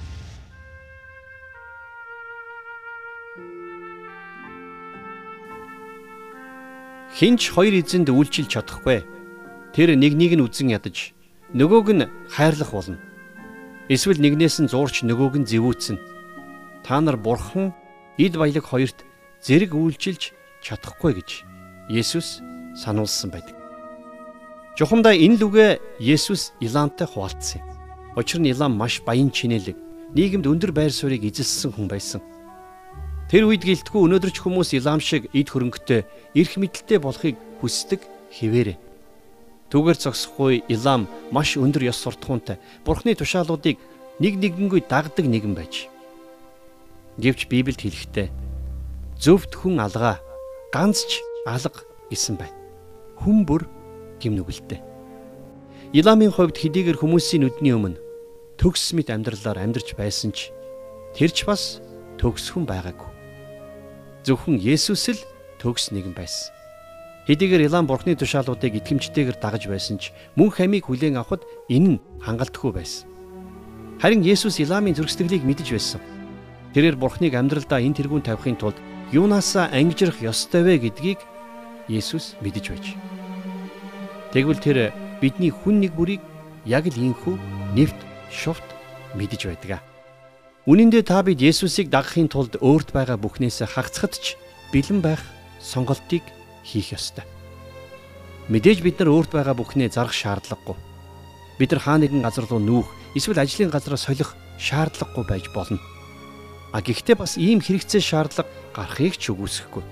Хинч 7.13 7.53
хоёр 7.53 7.77
эзэнд 7.77 8.09
үйлчилж 8.09 8.49
чадахгүй. 8.57 9.05
Тэр 9.77 9.95
нэг 10.01 10.17
нэг 10.17 10.33
нь 10.35 10.45
үзен 10.45 10.73
ядаж 10.73 11.13
нөгөөг 11.55 11.89
нь 11.93 12.09
хайрлах 12.33 12.73
болно. 12.73 12.99
Эсвэл 13.93 14.21
нэгнээс 14.21 14.65
нь 14.65 14.71
зуурч 14.73 15.05
нөгөөг 15.05 15.45
нь 15.45 15.49
зэвүүцэн. 15.49 15.99
Та 16.85 17.01
нар 17.01 17.17
бурхан 17.21 17.77
эд 18.17 18.41
баялаг 18.41 18.65
хоёрт 18.65 19.05
зэрэг 19.45 19.77
үйлчилж 19.77 20.33
чадахгүй 20.65 21.21
гэж 21.21 21.31
Есүс 21.93 22.41
сануулсан 22.79 23.29
байдаг. 23.35 23.57
Жухамдаа 24.79 25.13
энэ 25.13 25.37
лүгэ 25.45 25.69
Есүс 26.01 26.57
Илантай 26.61 27.05
хуваалцсан 27.05 27.61
юм. 27.61 27.69
Учир 28.17 28.41
нь 28.41 28.49
Илан 28.49 28.73
маш 28.73 29.05
баян 29.05 29.29
чинэлэг, 29.29 29.77
нийгэмд 30.17 30.49
өндөр 30.49 30.73
байр 30.73 30.93
суурийг 30.93 31.29
эзэлсэн 31.29 31.77
хүн 31.77 31.89
байсан. 31.89 32.21
Тэр 33.29 33.49
үед 33.49 33.65
гэлтгүй 33.65 34.01
өнөөдөр 34.05 34.33
ч 34.33 34.45
хүмүүс 34.45 34.77
Илам 34.77 35.01
шиг 35.01 35.29
эд 35.33 35.49
хөрөнгөтэй, 35.49 36.05
эрх 36.37 36.53
мэдэлтэй 36.57 37.01
болохыг 37.01 37.37
хүсдэг 37.61 38.01
хിവэрэ. 38.29 38.77
Түгээр 39.73 39.97
зогсохгүй 39.97 40.69
Илам 40.69 41.09
маш 41.33 41.57
өндөр 41.57 41.89
ёс 41.89 41.97
суртахуунтай, 41.97 42.61
Бурхны 42.85 43.17
тушаалуудыг 43.17 43.81
нэг 44.21 44.37
нэгэнгүй 44.37 44.85
дагдаг 44.85 45.25
нэгэн 45.25 45.57
байж. 45.57 45.89
Гэвч 47.17 47.49
Библиэд 47.49 47.81
хэлэхдээ 47.81 48.29
зөвхт 49.17 49.57
хүн 49.57 49.81
алгаа, 49.81 50.21
ганц 50.77 51.09
ч 51.09 51.25
алга 51.49 51.89
гэсэн 52.13 52.37
байна. 52.37 52.53
Хүн 53.17 53.49
бүр 53.49 53.65
гим 54.21 54.37
нүгэлтэй. 54.37 54.85
Иламын 55.97 56.37
хувьд 56.37 56.61
хэдийгээр 56.61 57.01
хүмүүсийн 57.01 57.49
нүдний 57.49 57.73
өмнө 57.73 58.01
төгс 58.61 58.93
мэт 58.93 59.09
амьдралаар 59.09 59.57
амьдарч 59.57 59.97
байсан 59.97 60.37
ч 60.37 60.53
тэр 61.17 61.33
ч 61.33 61.49
бас 61.49 61.81
төгсгөн 62.21 62.69
байгаагүй. 62.69 63.09
Зөвхөн 64.29 64.61
Есүс 64.61 65.17
л 65.17 65.21
төгс 65.57 65.97
нэгэн 65.97 66.13
байсан. 66.13 66.62
Хэдийгээр 67.23 67.71
Илан 67.71 67.87
бурхны 67.87 68.19
тушаалуудыг 68.19 68.83
итгэмжтэйгээр 68.83 69.39
дагаж 69.39 69.71
байсан 69.71 69.95
ч 70.03 70.11
мөн 70.35 70.51
хамийг 70.51 70.91
хүлээн 70.91 71.23
авахд 71.23 71.47
энэ 71.71 71.95
нь 71.95 72.03
хангалтгүй 72.19 72.75
байсан. 72.75 73.07
Харин 74.03 74.27
Есүс 74.27 74.59
Иламын 74.59 74.99
зөрсдөглийг 74.99 75.47
мэдэж 75.47 75.69
байсан. 75.71 76.03
Тэрээр 76.75 76.99
бурхныг 76.99 77.39
амьдралдаа 77.39 77.79
энэ 77.79 77.95
тэргүүн 77.95 78.27
тавихын 78.27 78.59
тулд 78.59 78.75
юунаасаа 79.15 79.71
ангижрах 79.71 80.19
ёстой 80.19 80.67
вэ 80.67 80.91
гэдгийг 80.91 81.23
Есүс 81.87 82.35
мэдэж 82.43 82.65
байж. 82.75 82.87
Тэгвэл 84.35 84.59
тэр 84.59 84.79
бидний 85.23 85.55
хүн 85.55 85.79
нэг 85.79 85.95
бүрийг 85.95 86.27
яг 86.67 86.91
л 86.91 86.99
ийхүү 86.99 87.39
нэвт 87.79 87.99
шувт 88.35 88.67
мэдэж 89.15 89.47
байдаг. 89.47 89.79
Үнэн 90.67 90.91
дээр 90.91 91.07
та 91.07 91.23
бид 91.23 91.39
Есүсийг 91.39 91.87
дагахын 91.87 92.27
тулд 92.27 92.59
өөрт 92.59 92.91
байгаа 92.91 93.15
бүхнээс 93.15 93.63
хагацхад 93.63 94.19
ч 94.19 94.35
бэлэн 94.75 94.99
байх 94.99 95.23
сонголтыг 95.63 96.27
хийх 96.63 96.95
ёстой. 96.95 97.27
Мэдээж 98.49 98.83
бид 98.83 98.99
нар 98.99 99.11
өөрт 99.15 99.31
байгаа 99.35 99.55
бүхнээ 99.55 99.95
зарах 99.95 100.15
шаардлагагүй. 100.15 100.77
Бид 101.59 101.71
нар 101.71 101.83
хаа 101.83 101.99
нэгэн 101.99 102.23
газар 102.27 102.47
руу 102.51 102.59
нүүх, 102.59 102.89
эсвэл 103.15 103.43
ажлын 103.43 103.71
газараа 103.71 104.01
солих 104.01 104.35
шаардлагагүй 104.59 105.25
байж 105.29 105.47
болно. 105.55 105.79
А 106.73 106.81
гэхдээ 106.81 107.17
бас 107.21 107.37
ийм 107.37 107.61
хэрэгцээ 107.61 108.01
шаардлага 108.01 108.51
гарахыг 108.75 109.21
ч 109.21 109.31
үгүйсэхгүй. 109.31 109.85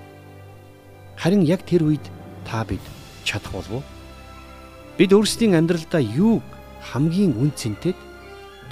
Харин 1.15 1.45
яг 1.45 1.61
тэр 1.63 1.85
үед 1.85 2.03
та 2.43 2.65
бид 2.65 2.81
чадах 3.23 3.53
болов 3.53 3.71
уу? 3.79 3.83
Бид 4.97 5.13
өөрсдийн 5.13 5.55
амьдралдаа 5.55 6.01
юуг 6.01 6.43
хамгийн 6.81 7.37
үн 7.37 7.53
цэнтэд 7.53 7.95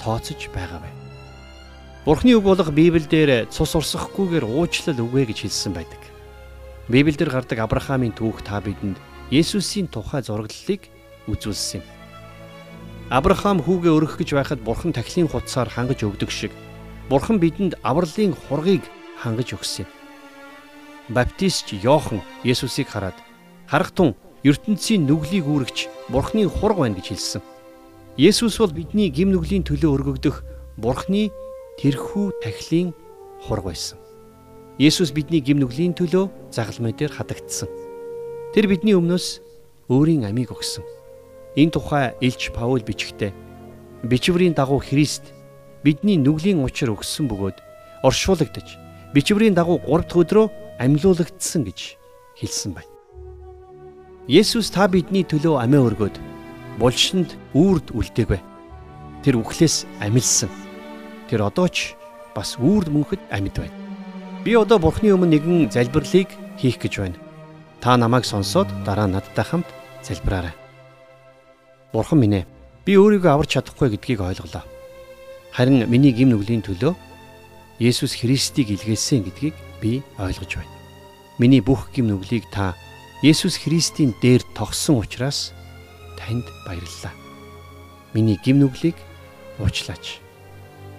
тооцож 0.02 0.50
байгаа 0.50 0.82
вэ? 0.82 0.90
Бурхны 2.04 2.34
үг 2.34 2.44
болох 2.44 2.74
Библиэлд 2.74 3.54
цус 3.54 3.72
урсахгүйгээр 3.78 4.44
уучлал 4.44 4.98
үгэй 4.98 5.30
гэж 5.30 5.46
хэлсэн 5.46 5.72
байдаг. 5.72 6.09
Библиэлд 6.90 7.30
гардаг 7.30 7.58
Авраамийн 7.62 8.10
түүх 8.18 8.42
та 8.42 8.58
бидэнд 8.58 8.98
Есүсийн 9.30 9.86
тухай 9.86 10.26
зураглалыг 10.26 10.90
үзүүлсэн 11.30 11.78
юм. 11.78 11.86
Авраам 13.14 13.62
хүүгээ 13.62 13.94
өргөх 13.94 14.18
гэж 14.18 14.34
байхад 14.34 14.58
Бурхан 14.66 14.90
тахилын 14.90 15.30
хуцаар 15.30 15.70
хангаж 15.70 16.02
өгдөг 16.02 16.34
шиг 16.34 16.50
Бурхан 17.06 17.38
бидэнд 17.38 17.78
авралын 17.86 18.34
хургийг 18.34 18.82
хангаж 19.22 19.54
өгсөн 19.54 19.86
юм. 19.86 19.90
Баптист 21.14 21.70
Йохан 21.70 22.26
Есүсийг 22.42 22.90
хараад 22.90 23.14
харахтун 23.70 24.18
ертөнцийн 24.42 25.06
нүглийг 25.06 25.46
үүрэгч 25.46 26.10
Бурхны 26.10 26.50
хург 26.50 26.82
байна 26.82 26.98
гэж 26.98 27.14
хэлсэн. 27.14 27.42
Есүс 28.18 28.58
бол 28.58 28.74
бидний 28.74 29.14
гим 29.14 29.30
нүглийн 29.30 29.62
төлөө 29.62 29.94
өргөгдөх 29.94 30.42
Бурхны 30.74 31.30
тэрхүү 31.78 32.42
тахилын 32.42 32.90
хург 33.46 33.70
байсан. 33.70 34.09
Есүс 34.80 35.12
бидний 35.12 35.42
гим 35.44 35.60
нүглийн 35.60 35.92
төлөө 35.92 36.54
загалмай 36.56 36.96
дээр 36.96 37.12
хадагдсан. 37.12 37.68
Тэр 38.56 38.64
бидний 38.64 38.96
өмнөөс 38.96 39.44
өөрийн 39.92 40.24
амийг 40.24 40.56
өгсөн. 40.56 40.80
Энэ 41.52 41.76
тухай 41.76 42.16
Илч 42.24 42.48
Паул 42.56 42.80
бичгтээ 42.80 43.36
бичвэрийн 44.08 44.56
дагуу 44.56 44.80
Христ 44.80 45.36
бидний 45.84 46.16
нүглийн 46.16 46.64
учир 46.64 46.96
өгсөн 46.96 47.28
бөгөөд 47.28 47.60
оршуулгадж 48.08 48.80
бичвэрийн 49.12 49.52
дагуу 49.52 49.84
3 49.84 50.08
дахь 50.08 50.16
өдрөө 50.16 50.46
амьлуулагдсан 50.80 51.68
гэж 51.68 52.00
хэлсэн 52.40 52.72
байна. 52.72 52.88
Есүс 54.32 54.72
та 54.72 54.88
бидний 54.88 55.28
төлөө 55.28 55.60
амиа 55.60 55.92
өргөөд 55.92 56.16
булшинд 56.80 57.36
үрд 57.52 57.92
үлдээгвэ. 57.92 58.40
Тэр 59.28 59.44
үхлээс 59.44 59.84
амилсан. 60.00 60.48
Тэр 61.28 61.44
одоо 61.44 61.68
ч 61.68 61.92
бас 62.32 62.56
үрд 62.56 62.88
мөнхөд 62.88 63.20
амьд 63.28 63.60
байна. 63.60 63.79
Би 64.40 64.56
одоо 64.56 64.80
Бурхны 64.80 65.12
өмнө 65.12 65.36
нэгэн 65.36 65.68
залбирлыг 65.68 66.32
хийх 66.56 66.80
гэж 66.80 66.94
байна. 66.96 67.20
Та 67.84 68.00
намайг 68.00 68.24
сонсоод 68.24 68.72
дараа 68.88 69.04
надтай 69.04 69.44
хамт 69.44 69.68
залбираарай. 70.00 70.56
Бурхан 71.92 72.24
минь 72.24 72.40
ээ, 72.40 72.48
би 72.88 72.96
өөрийгөө 72.96 73.36
аварч 73.36 73.60
чадахгүй 73.60 73.92
гэдгийг 73.92 74.24
ойлголоо. 74.24 74.64
Харин 75.52 75.84
миний 75.92 76.16
гим 76.16 76.32
нүглийн 76.32 76.64
төлөө 76.64 76.96
Есүс 77.84 78.16
Христийг 78.16 78.72
илгээсэн 78.72 79.28
гэдгийг 79.28 79.56
би 79.84 80.00
ойлгож 80.16 80.56
байна. 80.56 80.72
Миний 81.36 81.60
бүх 81.60 81.92
гим 81.92 82.08
нүглийг 82.08 82.48
та 82.48 82.72
Есүс 83.20 83.60
Христийн 83.60 84.16
дээр 84.24 84.40
тогсон 84.56 85.04
учраас 85.04 85.52
танд 86.16 86.48
баярлалаа. 86.64 87.12
Миний 88.16 88.40
гим 88.40 88.56
нүглийг 88.60 88.96
уучлаач. 89.60 90.16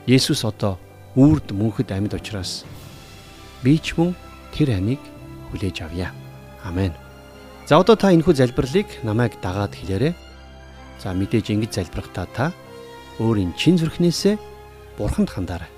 Есүс 0.06 0.46
одоо 0.46 0.78
үрд 1.18 1.50
мөнхөд 1.58 1.90
амьд 1.90 2.14
учраас 2.14 2.66
би 3.64 3.78
ч 3.78 3.98
мөн 3.98 4.18
тэр 4.54 4.78
амийг 4.78 5.00
хүлээж 5.50 5.86
авъя. 5.86 6.12
Амен. 6.64 6.94
За 7.66 7.78
одоо 7.78 7.96
та 7.96 8.12
энэхүү 8.14 8.34
залбирлыг 8.34 8.88
намайг 9.06 9.38
дагаад 9.42 9.74
хэлээрэй. 9.78 10.14
За 11.02 11.14
мэдээж 11.14 11.54
ингэж 11.54 11.72
залбирахдаа 11.78 12.28
та 12.30 12.46
өөрийн 13.22 13.54
чин 13.56 13.78
зүрхнээсээ 13.78 14.36
бурханд 14.98 15.30
хандаарай. 15.30 15.70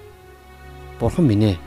Бурхан 1.00 1.28
минь 1.28 1.54
ээ. 1.54 1.58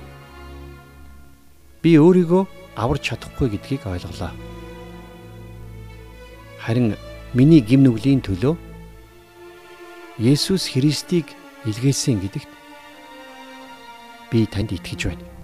Би 1.83 2.01
өөрийгөө 2.01 2.43
аварч 2.77 3.13
чадахгүй 3.13 3.53
гэдгийг 3.53 3.87
ойлголоо. 3.87 4.33
Харин 6.61 6.97
миний 7.37 7.61
гим 7.61 7.85
нүглийн 7.85 8.25
төлөө 8.25 8.57
Есүс 10.19 10.73
Христийг 10.73 11.29
илгээсэн 11.69 12.25
гэдэгт 12.25 12.49
би 14.33 14.49
танд 14.49 14.73
итгэж 14.73 15.13
байна. 15.13 15.36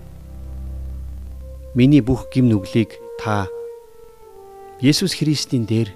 Миний 1.75 2.05
бүх 2.05 2.29
гим 2.29 2.53
нүглийг 2.53 3.01
та 3.17 3.49
Есүс 4.85 5.17
Христийн 5.17 5.65
дээр 5.65 5.89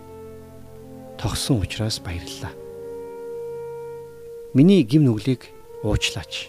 тогсон 1.21 1.61
учраас 1.61 2.01
баярлалаа. 2.01 2.57
Миний 4.57 4.81
гим 4.89 5.05
нүглийг 5.05 5.53
уучлаач. 5.85 6.49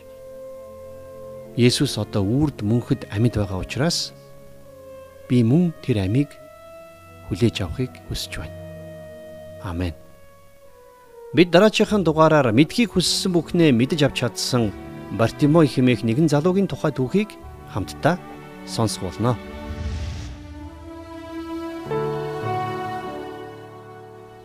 Есүс 1.60 2.00
одоо 2.00 2.24
үрд 2.24 2.64
мөнхөд 2.64 3.12
амьд 3.12 3.36
байгаа 3.36 3.60
учраас 3.60 4.16
би 5.28 5.44
мөн 5.44 5.76
тэр 5.84 6.08
амийг 6.08 6.32
хүлээж 7.28 7.68
авахыг 7.68 7.92
хүсэж 8.08 8.32
байна. 8.40 8.56
Амен. 9.60 9.92
Бид 11.36 11.52
дараачихын 11.52 12.08
дугаараар 12.08 12.56
мэдхийг 12.56 12.96
хүссэн 12.96 13.36
бүхнээ 13.36 13.76
мэдэж 13.76 14.08
авч 14.08 14.24
чадсан 14.24 14.72
Бартимой 15.20 15.68
хэмээх 15.68 16.08
нэгэн 16.08 16.32
залуугийн 16.32 16.72
тухай 16.72 16.96
түүхийг 16.96 17.36
хамтдаа 17.76 18.16
сонсох 18.68 19.04
болно. 19.04 19.38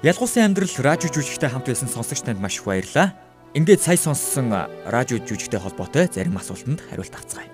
Ялгуусын 0.02 0.50
амьдрал 0.50 0.70
радио 0.82 1.10
жүжигтэй 1.10 1.50
хамт 1.50 1.70
байсан 1.70 1.86
сонсогч 1.86 2.26
танд 2.26 2.40
маш 2.42 2.58
их 2.58 2.64
баярлалаа. 2.66 3.14
Ингээд 3.54 3.82
сая 3.82 3.96
сонссон 3.96 4.50
радио 4.86 5.18
жүжигтэй 5.22 5.60
холбоотой 5.60 6.10
зарим 6.10 6.38
асуултанд 6.38 6.82
хариулт 6.90 7.14
авцгаая. 7.14 7.46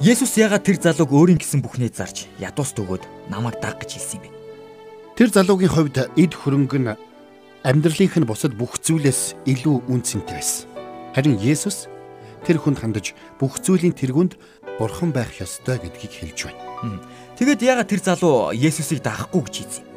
Есүс 0.00 0.34
яагаад 0.40 0.64
тэр 0.64 0.80
залууг 0.80 1.12
өөрийн 1.12 1.38
гэсэн 1.38 1.60
бүхнээ 1.62 1.92
зарж 1.94 2.26
ядуус 2.40 2.72
төгөөд 2.72 3.30
намайг 3.30 3.60
даг 3.60 3.78
гэж 3.84 4.00
хэлсэн 4.00 4.18
юм 4.18 4.32
бэ? 4.32 4.34
Тэр 5.14 5.28
залуугийн 5.28 5.70
хувьд 5.70 5.96
эд 6.16 6.32
хөрөнгө 6.32 6.78
нь 6.80 6.96
амьдралынх 7.62 8.16
нь 8.16 8.24
бусад 8.24 8.56
бүх 8.56 8.80
зүйлээс 8.80 9.36
илүү 9.44 9.92
үнцэнтэй 9.92 10.40
байсан. 10.40 10.66
Харин 11.12 11.36
Есүс 11.36 11.86
тэр 12.46 12.58
хүнд 12.60 12.78
хандаж 12.80 13.12
бүх 13.40 13.60
зүйлийн 13.60 13.94
тэргүнд 13.96 14.36
бурхан 14.78 15.12
байх 15.12 15.36
ёстой 15.40 15.76
гэдгийг 15.80 16.12
хэлж 16.12 16.38
байна. 16.48 17.00
Тэгэд 17.36 17.60
яагаад 17.60 17.88
тэр 17.88 18.00
залуу 18.00 18.52
Есүсийг 18.56 19.04
даахгүй 19.04 19.42
гэж 19.44 19.54
хэлсэн 19.60 19.84
юм? 19.84 19.90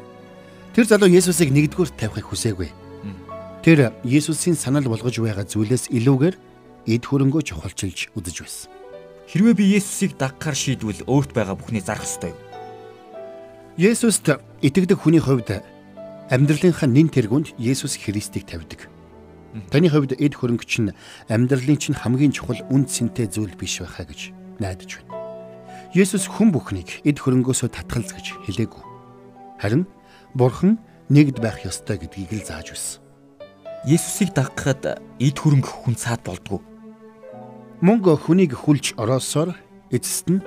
Тэр 0.76 0.86
залуу 0.88 1.08
Есүсийг 1.08 1.50
нэгдүгээр 1.52 1.90
тавихыг 1.96 2.26
хүсээгүй. 2.28 2.70
Тэр 3.64 3.96
Есүсийн 4.04 4.56
санал 4.60 4.84
болгож 4.84 5.16
байгаа 5.16 5.48
зүйлээс 5.48 5.88
илүүгээр 5.88 6.36
эд 6.84 7.02
хөрөнгөө 7.08 7.42
чухалчилж 7.48 8.12
үзэж 8.12 8.36
байсан. 8.44 8.68
Хэрвээ 9.24 9.54
би 9.56 9.64
Есүсийг 9.80 10.20
дагахаар 10.20 10.52
шийдвэл 10.52 11.08
өөрт 11.08 11.32
байгаа 11.32 11.56
бүхний 11.56 11.80
зарах 11.80 12.04
ёстой 12.04 12.36
юу? 12.36 12.40
Есүст 13.80 14.36
итгэдэг 14.60 15.00
хүний 15.00 15.18
хувьд 15.18 15.64
амьдралынхаа 16.28 16.86
нэн 16.92 17.08
тэргүнд 17.08 17.56
Есүс 17.56 17.96
Христийг 17.96 18.44
тавьдаг. 18.44 18.93
Таны 19.70 19.86
хувьд 19.86 20.18
эд 20.18 20.34
хөрөнгө 20.34 20.66
чинь 20.66 20.90
амьдралын 21.30 21.78
чинь 21.78 21.94
хамгийн 21.94 22.34
чухал 22.34 22.58
үн 22.74 22.90
цэнтэй 22.90 23.30
зүйл 23.30 23.54
биш 23.54 23.78
байхаа 23.78 24.02
гэж 24.10 24.34
найдаж 24.58 24.98
байна. 25.06 25.14
Есүс 25.94 26.26
хүн 26.26 26.50
бүхнийг 26.50 27.06
эд 27.06 27.22
хөрөнгөөсөө 27.22 27.70
татгалз 27.70 28.10
гэж 28.18 28.26
хэлээгүй. 28.50 28.82
Харин 29.62 29.86
Бурхан 30.34 30.82
нэгд 31.06 31.38
байх 31.38 31.62
ёстой 31.62 32.02
гэдгийг 32.02 32.34
л 32.34 32.42
зааж 32.42 32.74
байсан. 32.74 32.98
Есүсийг 33.86 34.34
дагахад 34.34 34.98
эд 35.22 35.36
хөрөнгө 35.38 35.70
хүн 35.86 35.94
цаад 35.94 36.26
болдгоо. 36.26 36.58
Мөнгө 37.78 38.26
хүнийг 38.26 38.58
хүлж 38.58 38.98
ороосоор 38.98 39.54
эцэст 39.94 40.34
нь 40.34 40.42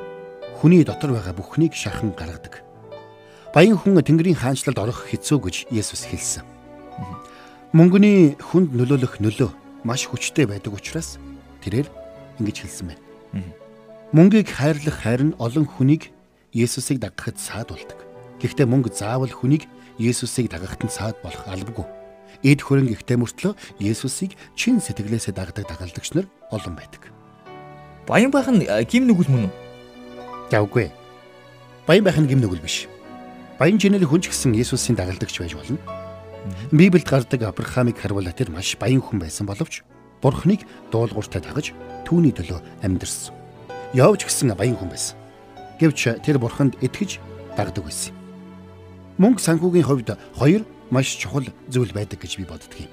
хүний 0.59 0.83
дотор 0.83 1.15
байгаа 1.15 1.31
бүхнийг 1.31 1.71
шархан 1.71 2.11
гаргадаг. 2.11 2.59
Баян 3.55 3.79
хүн 3.79 4.03
Тэнгэрийн 4.03 4.35
хаанчлалд 4.35 4.75
орох 4.75 5.07
хэцүү 5.07 5.37
гэж 5.39 5.55
Есүс 5.71 6.11
хэлсэн. 6.11 6.43
Мөнгөний 7.75 8.39
хүнд 8.39 8.71
нөлөөлөх 8.71 9.19
нөлөө 9.19 9.51
маш 9.83 10.07
хүчтэй 10.07 10.47
байдаг 10.47 10.71
учраас 10.71 11.19
тэрээр 11.59 11.91
ингэж 12.39 12.63
хэлсэн 12.63 12.95
байна. 12.95 13.03
Мөнгийг 14.15 14.47
хайрлах 14.47 15.03
хайр 15.03 15.27
нь 15.27 15.35
олон 15.35 15.67
хүнийг 15.67 16.15
Есүсийг 16.55 17.03
дагахад 17.03 17.35
саад 17.35 17.67
болдог. 17.67 17.99
Гэхдээ 18.39 18.63
мөнгө 18.71 18.95
заавал 18.95 19.27
хүнийг 19.35 19.67
Есүсийг 19.99 20.47
дагахад 20.47 20.79
нь 20.87 20.95
саад 20.95 21.19
болох 21.19 21.43
албагүй. 21.43 21.83
Эд 22.39 22.63
хөрөнгө 22.63 23.03
ихтэй 23.03 23.19
мөртлөө 23.19 23.51
Есүсийг 23.83 24.39
чин 24.55 24.79
сэтгэлээсээ 24.79 25.35
дагдаг 25.35 25.67
дагалдагч 25.67 26.15
нар 26.15 26.31
олон 26.55 26.71
байдаг. 26.71 27.11
Баян 28.07 28.31
байх 28.31 28.47
нь 28.47 28.63
э, 28.63 28.87
гим 28.87 29.11
нүгэл 29.11 29.27
мөн 29.27 29.51
үү? 29.51 29.53
Явгүй. 30.55 30.87
Баян 31.83 32.07
байх 32.07 32.15
нь 32.15 32.31
гим 32.31 32.39
нүгэл 32.39 32.63
биш. 32.63 32.87
Баян 33.59 33.75
жинэл 33.75 34.07
хүн 34.07 34.23
ч 34.23 34.31
гэсэн 34.31 34.55
Есүсийн 34.55 34.95
дагалдагч 34.95 35.35
байж 35.35 35.51
болно. 35.51 36.06
Библиэд 36.71 37.07
гардаг 37.07 37.41
Авраамыг 37.43 37.97
харуул 37.99 38.27
тэр 38.31 38.51
маш 38.51 38.75
баян 38.77 39.01
хүн 39.01 39.19
байсан 39.19 39.47
боловч 39.47 39.83
Бурхныг 40.21 40.65
дуулууртай 40.91 41.41
дагаж 41.41 41.73
түүний 42.05 42.33
төлөө 42.33 42.59
амьдэрсэн. 42.81 43.33
Явж 43.93 44.25
гисэн 44.25 44.53
баян 44.57 44.75
хүн 44.75 44.89
байсан. 44.89 45.15
Гэвч 45.79 46.25
тэр 46.25 46.41
Бурханд 46.41 46.75
итгэж 46.81 47.21
дагдаг 47.55 47.85
байсан. 47.85 48.13
Мөнгө 49.21 49.41
санхүүгийн 49.41 49.85
хувьд 49.85 50.09
хоёр 50.37 50.65
маш 50.89 51.17
чухал 51.17 51.45
зүйл 51.69 51.93
байдаг 51.93 52.21
гэж 52.21 52.37
би 52.37 52.45
боддог 52.45 52.73
юм. 52.77 52.91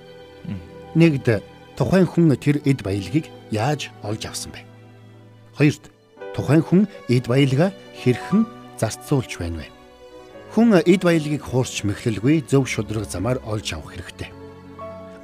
Нэгд 0.94 1.42
тухайн 1.76 2.06
хүн 2.06 2.32
тэр 2.36 2.60
эд 2.64 2.84
баялагийг 2.84 3.26
яаж 3.50 3.90
олж 4.04 4.22
авсан 4.28 4.52
бэ? 4.52 4.62
Хоёрд 5.56 5.90
тухайн 6.36 6.62
хүн 6.62 6.82
эд 7.08 7.26
баялгаа 7.26 7.70
хэрхэн 7.98 8.46
зарцуулж 8.78 9.32
байна 9.40 9.64
вэ? 9.64 9.73
Хүн 10.54 10.78
эд 10.86 11.02
баялагийг 11.02 11.42
хуурч 11.42 11.82
мэхлэлгүй 11.82 12.46
зөв 12.46 12.70
шудраг 12.70 13.10
замаар 13.10 13.42
олж 13.42 13.74
авах 13.74 13.98
хэрэгтэй. 13.98 14.30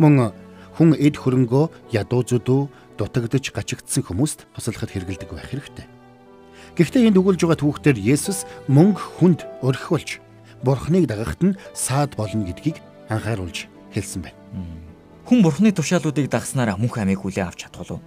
Мөн 0.02 0.34
хүн 0.74 0.98
эд 0.98 1.22
хөрөнгөө 1.22 1.94
ядуу 1.94 2.26
зүдүү 2.26 2.60
дутагдж 2.98 3.54
гачигдсан 3.54 4.10
хүмүүст 4.10 4.50
туслахад 4.58 4.90
хэрэгэлдэг 4.90 5.30
байх 5.30 5.46
хэрэгтэй. 5.54 5.86
Гэхдээ 6.74 7.14
энд 7.14 7.18
өгүүлж 7.22 7.46
байгаа 7.46 7.62
түүхтэр 7.62 7.94
Есүс 7.94 8.42
мөнгө 8.66 9.22
хүнд 9.22 9.40
өрхөлж 9.62 10.18
Бурхныг 10.66 11.06
дагахт 11.06 11.46
нь 11.46 11.54
саад 11.78 12.18
болно 12.18 12.42
гэдгийг 12.50 12.82
анхааруулж 13.06 13.70
хэлсэн 13.94 14.26
байна. 14.26 14.38
Хүн 15.30 15.46
бурхны 15.46 15.70
тушаалуудыг 15.70 16.26
дагснараа 16.26 16.74
мөнх 16.74 16.98
амийг 16.98 17.22
хүлээ 17.22 17.46
авч 17.46 17.70
чадах 17.70 17.86
уу? 17.86 18.02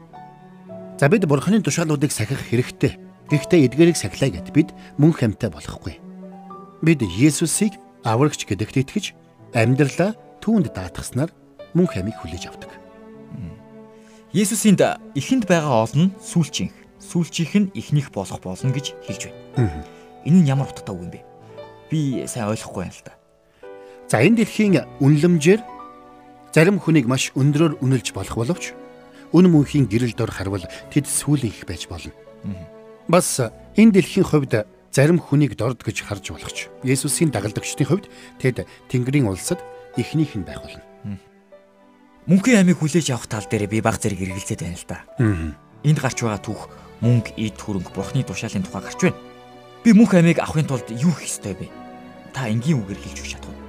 За 0.99 1.07
бид 1.07 1.23
бурхны 1.23 1.63
тушаалуудыг 1.63 2.11
сахих 2.11 2.51
хэрэгтэй. 2.51 2.99
Гэхдээ 3.31 3.65
эдгээрийг 3.71 3.95
сахилаа 3.95 4.27
гэд 4.27 4.51
бид 4.51 4.75
мөн 4.99 5.15
хамтай 5.15 5.47
болохгүй. 5.47 6.02
Бид 6.83 6.99
Есүсийг 6.99 7.79
аврагч 8.03 8.43
гэдэгт 8.43 8.83
итгэж 8.83 9.15
амьдралаа 9.55 10.19
түүнд 10.43 10.75
даатгаснаар 10.75 11.31
мөн 11.71 11.87
хамийг 11.87 12.19
хүлээж 12.19 12.51
авдаг. 12.51 12.75
Есүсийн 14.35 14.75
эхэнд 15.15 15.47
байгаа 15.47 15.87
олон 15.87 16.11
сүүлчийнх, 16.19 16.75
сүүлчийнх 16.99 17.55
нь 17.55 17.71
ихнийх 17.71 18.11
болох 18.11 18.43
болно 18.43 18.75
гэж 18.75 18.99
хэлж 19.07 19.31
байна. 19.55 19.87
Энэ 20.27 20.43
нь 20.43 20.49
ямар 20.51 20.67
утгатай 20.67 20.91
үг 20.91 21.07
юм 21.07 21.11
бэ? 21.15 21.23
Би 21.87 22.27
сайн 22.27 22.51
ойлгохгүй 22.51 22.83
юм 22.83 22.91
л 22.91 23.03
да. 23.07 23.15
За 24.11 24.19
энэ 24.19 24.43
дэлхийн 24.43 24.83
үнлэмжээр 24.99 25.63
зарим 26.51 26.83
хүнийг 26.83 27.07
маш 27.07 27.31
өндрөөр 27.31 27.79
үнэлж 27.79 28.11
болох 28.11 28.35
боловч 28.35 28.75
үн 29.31 29.47
мөнхийн 29.47 29.87
гэрэл 29.87 30.19
дор 30.19 30.35
харвал 30.35 30.67
тэд 30.91 31.07
сүүлийнх 31.07 31.63
байж 31.63 31.87
болно. 31.87 32.11
Бас 33.07 33.39
энэ 33.79 33.95
дэлхийн 33.95 34.27
хувьд 34.27 34.67
зарим 34.93 35.17
хүнийг 35.17 35.57
дорд 35.57 35.81
гэж 35.81 36.05
харж 36.05 36.29
болохч. 36.29 36.69
Есүсийн 36.85 37.33
дагалдагчдын 37.33 37.89
хувьд 37.89 38.05
тэд 38.37 38.69
Тэнгэрийн 38.93 39.25
улсад 39.25 39.59
эхнийх 39.97 40.37
нь 40.37 40.45
байх 40.45 40.61
болно. 40.61 40.85
Мөнхийн 42.29 42.61
амийг 42.61 42.77
хүлээж 42.79 43.09
авах 43.11 43.27
тал 43.27 43.43
дээр 43.49 43.67
би 43.67 43.81
баг 43.81 43.97
зэрэг 43.97 44.21
эргэлзээд 44.21 44.61
байна 44.61 44.77
л 44.77 44.87
да. 44.87 44.99
Энд 45.83 45.99
гарч 45.99 46.23
байгаа 46.23 46.39
түүх 46.39 46.69
мөнгө, 47.03 47.35
эд 47.35 47.59
хөрөнгө, 47.59 47.91
бурхны 47.91 48.23
тушаалын 48.23 48.63
тухай 48.63 48.79
гарч 48.85 48.99
байна. 49.01 49.19
Би 49.83 49.91
мөнх 49.91 50.13
амийг 50.15 50.39
авахын 50.39 50.69
тулд 50.69 50.87
юу 50.93 51.11
хийх 51.11 51.27
ёстой 51.27 51.57
вэ? 51.59 51.67
Та 52.31 52.47
энгийн 52.47 52.79
үгээр 52.79 53.01
хэлж 53.03 53.19
өгч 53.19 53.31
чадах 53.35 53.51
уу? 53.51 53.59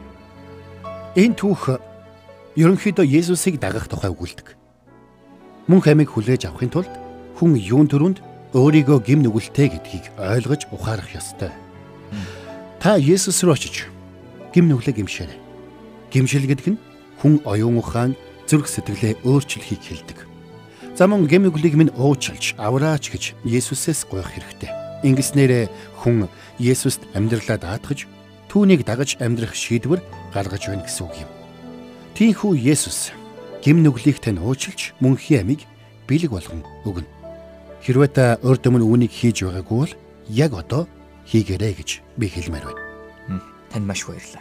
Энэ 1.18 1.34
түүх 1.34 1.82
ерөнхийдөө 2.54 3.02
Есүсийг 3.02 3.58
дагах 3.58 3.90
тухай 3.90 4.14
өгүүлдэг. 4.14 4.54
Мөнх 5.66 5.90
амийг 5.90 6.14
хүлээж 6.14 6.46
авахын 6.46 6.70
тулд 6.70 6.92
хүн 7.34 7.58
юун 7.58 7.90
төрөнд 7.90 8.22
өөрийгөө 8.54 8.98
гим 9.02 9.26
нүгэлтэй 9.26 9.68
гэдгийг 9.74 10.14
ойлгож 10.14 10.70
ухаарах 10.70 11.10
ёстой. 11.10 11.50
Та 12.78 12.94
Есүс 12.94 13.42
рүү 13.42 13.54
очиж 13.58 13.76
гим 14.54 14.70
нүглээ 14.70 14.94
гимшээрэй. 14.94 15.38
Гимшил 16.14 16.46
гэдэг 16.46 16.78
нь 16.78 16.82
хүн 17.18 17.42
оюун 17.42 17.82
ухаан 17.82 18.14
зүрх 18.46 18.70
сэтгэлээ 18.70 19.26
өөрчлөхийг 19.26 19.82
хэлдэг. 19.82 20.18
За 20.94 21.10
мөн 21.10 21.26
гим 21.26 21.50
нүглийг 21.50 21.74
минь 21.74 21.90
уучлж 21.98 22.54
авраач 22.54 23.10
гэж 23.10 23.34
Есүсээс 23.42 24.06
гуйх 24.06 24.30
хэрэгтэй. 24.30 24.70
Ингэснээр 25.02 25.66
хүн 25.98 26.30
Есүст 26.62 27.02
амьдралаа 27.18 27.58
даатгаж 27.58 28.06
түүнийг 28.46 28.86
дагаж 28.86 29.18
амьдрах 29.18 29.58
шийдвэр 29.58 29.98
гаргаж 30.30 30.70
байна 30.70 30.86
гэсэн 30.86 31.02
үг 31.10 31.26
юм. 31.26 31.30
Тийхүү 32.14 32.54
Есүс 32.54 33.10
гим 33.66 33.82
нүглийг 33.82 34.22
тань 34.22 34.38
уучлж 34.38 34.94
мөнхийн 35.02 35.42
амийг 35.42 35.66
бэлэг 36.06 36.30
болгон 36.30 36.62
өгнө. 36.86 37.23
Хэрвээ 37.85 38.11
та 38.16 38.25
урд 38.40 38.64
өмнө 38.64 38.88
үүнийг 38.88 39.12
хийж 39.12 39.44
байгаагүй 39.44 39.77
бол 39.77 39.92
яг 40.33 40.57
одоо 40.57 40.88
хийгээрэй 41.29 41.77
гэж 41.77 42.01
би 42.16 42.33
хэлмээр 42.33 42.64
байна. 42.64 42.81
Танд 43.68 43.85
маш 43.85 44.09
баярлалаа. 44.09 44.40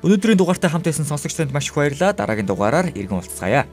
Өнөөдрийн 0.00 0.40
дугаартай 0.40 0.72
хамт 0.72 0.88
байсан 0.88 1.04
сонсогч 1.04 1.36
танд 1.36 1.52
маш 1.52 1.68
их 1.68 1.76
баярлалаа. 1.76 2.16
Дараагийн 2.16 2.48
дугаараар 2.48 2.88
иргэн 2.96 3.20
уулзцаая. 3.20 3.68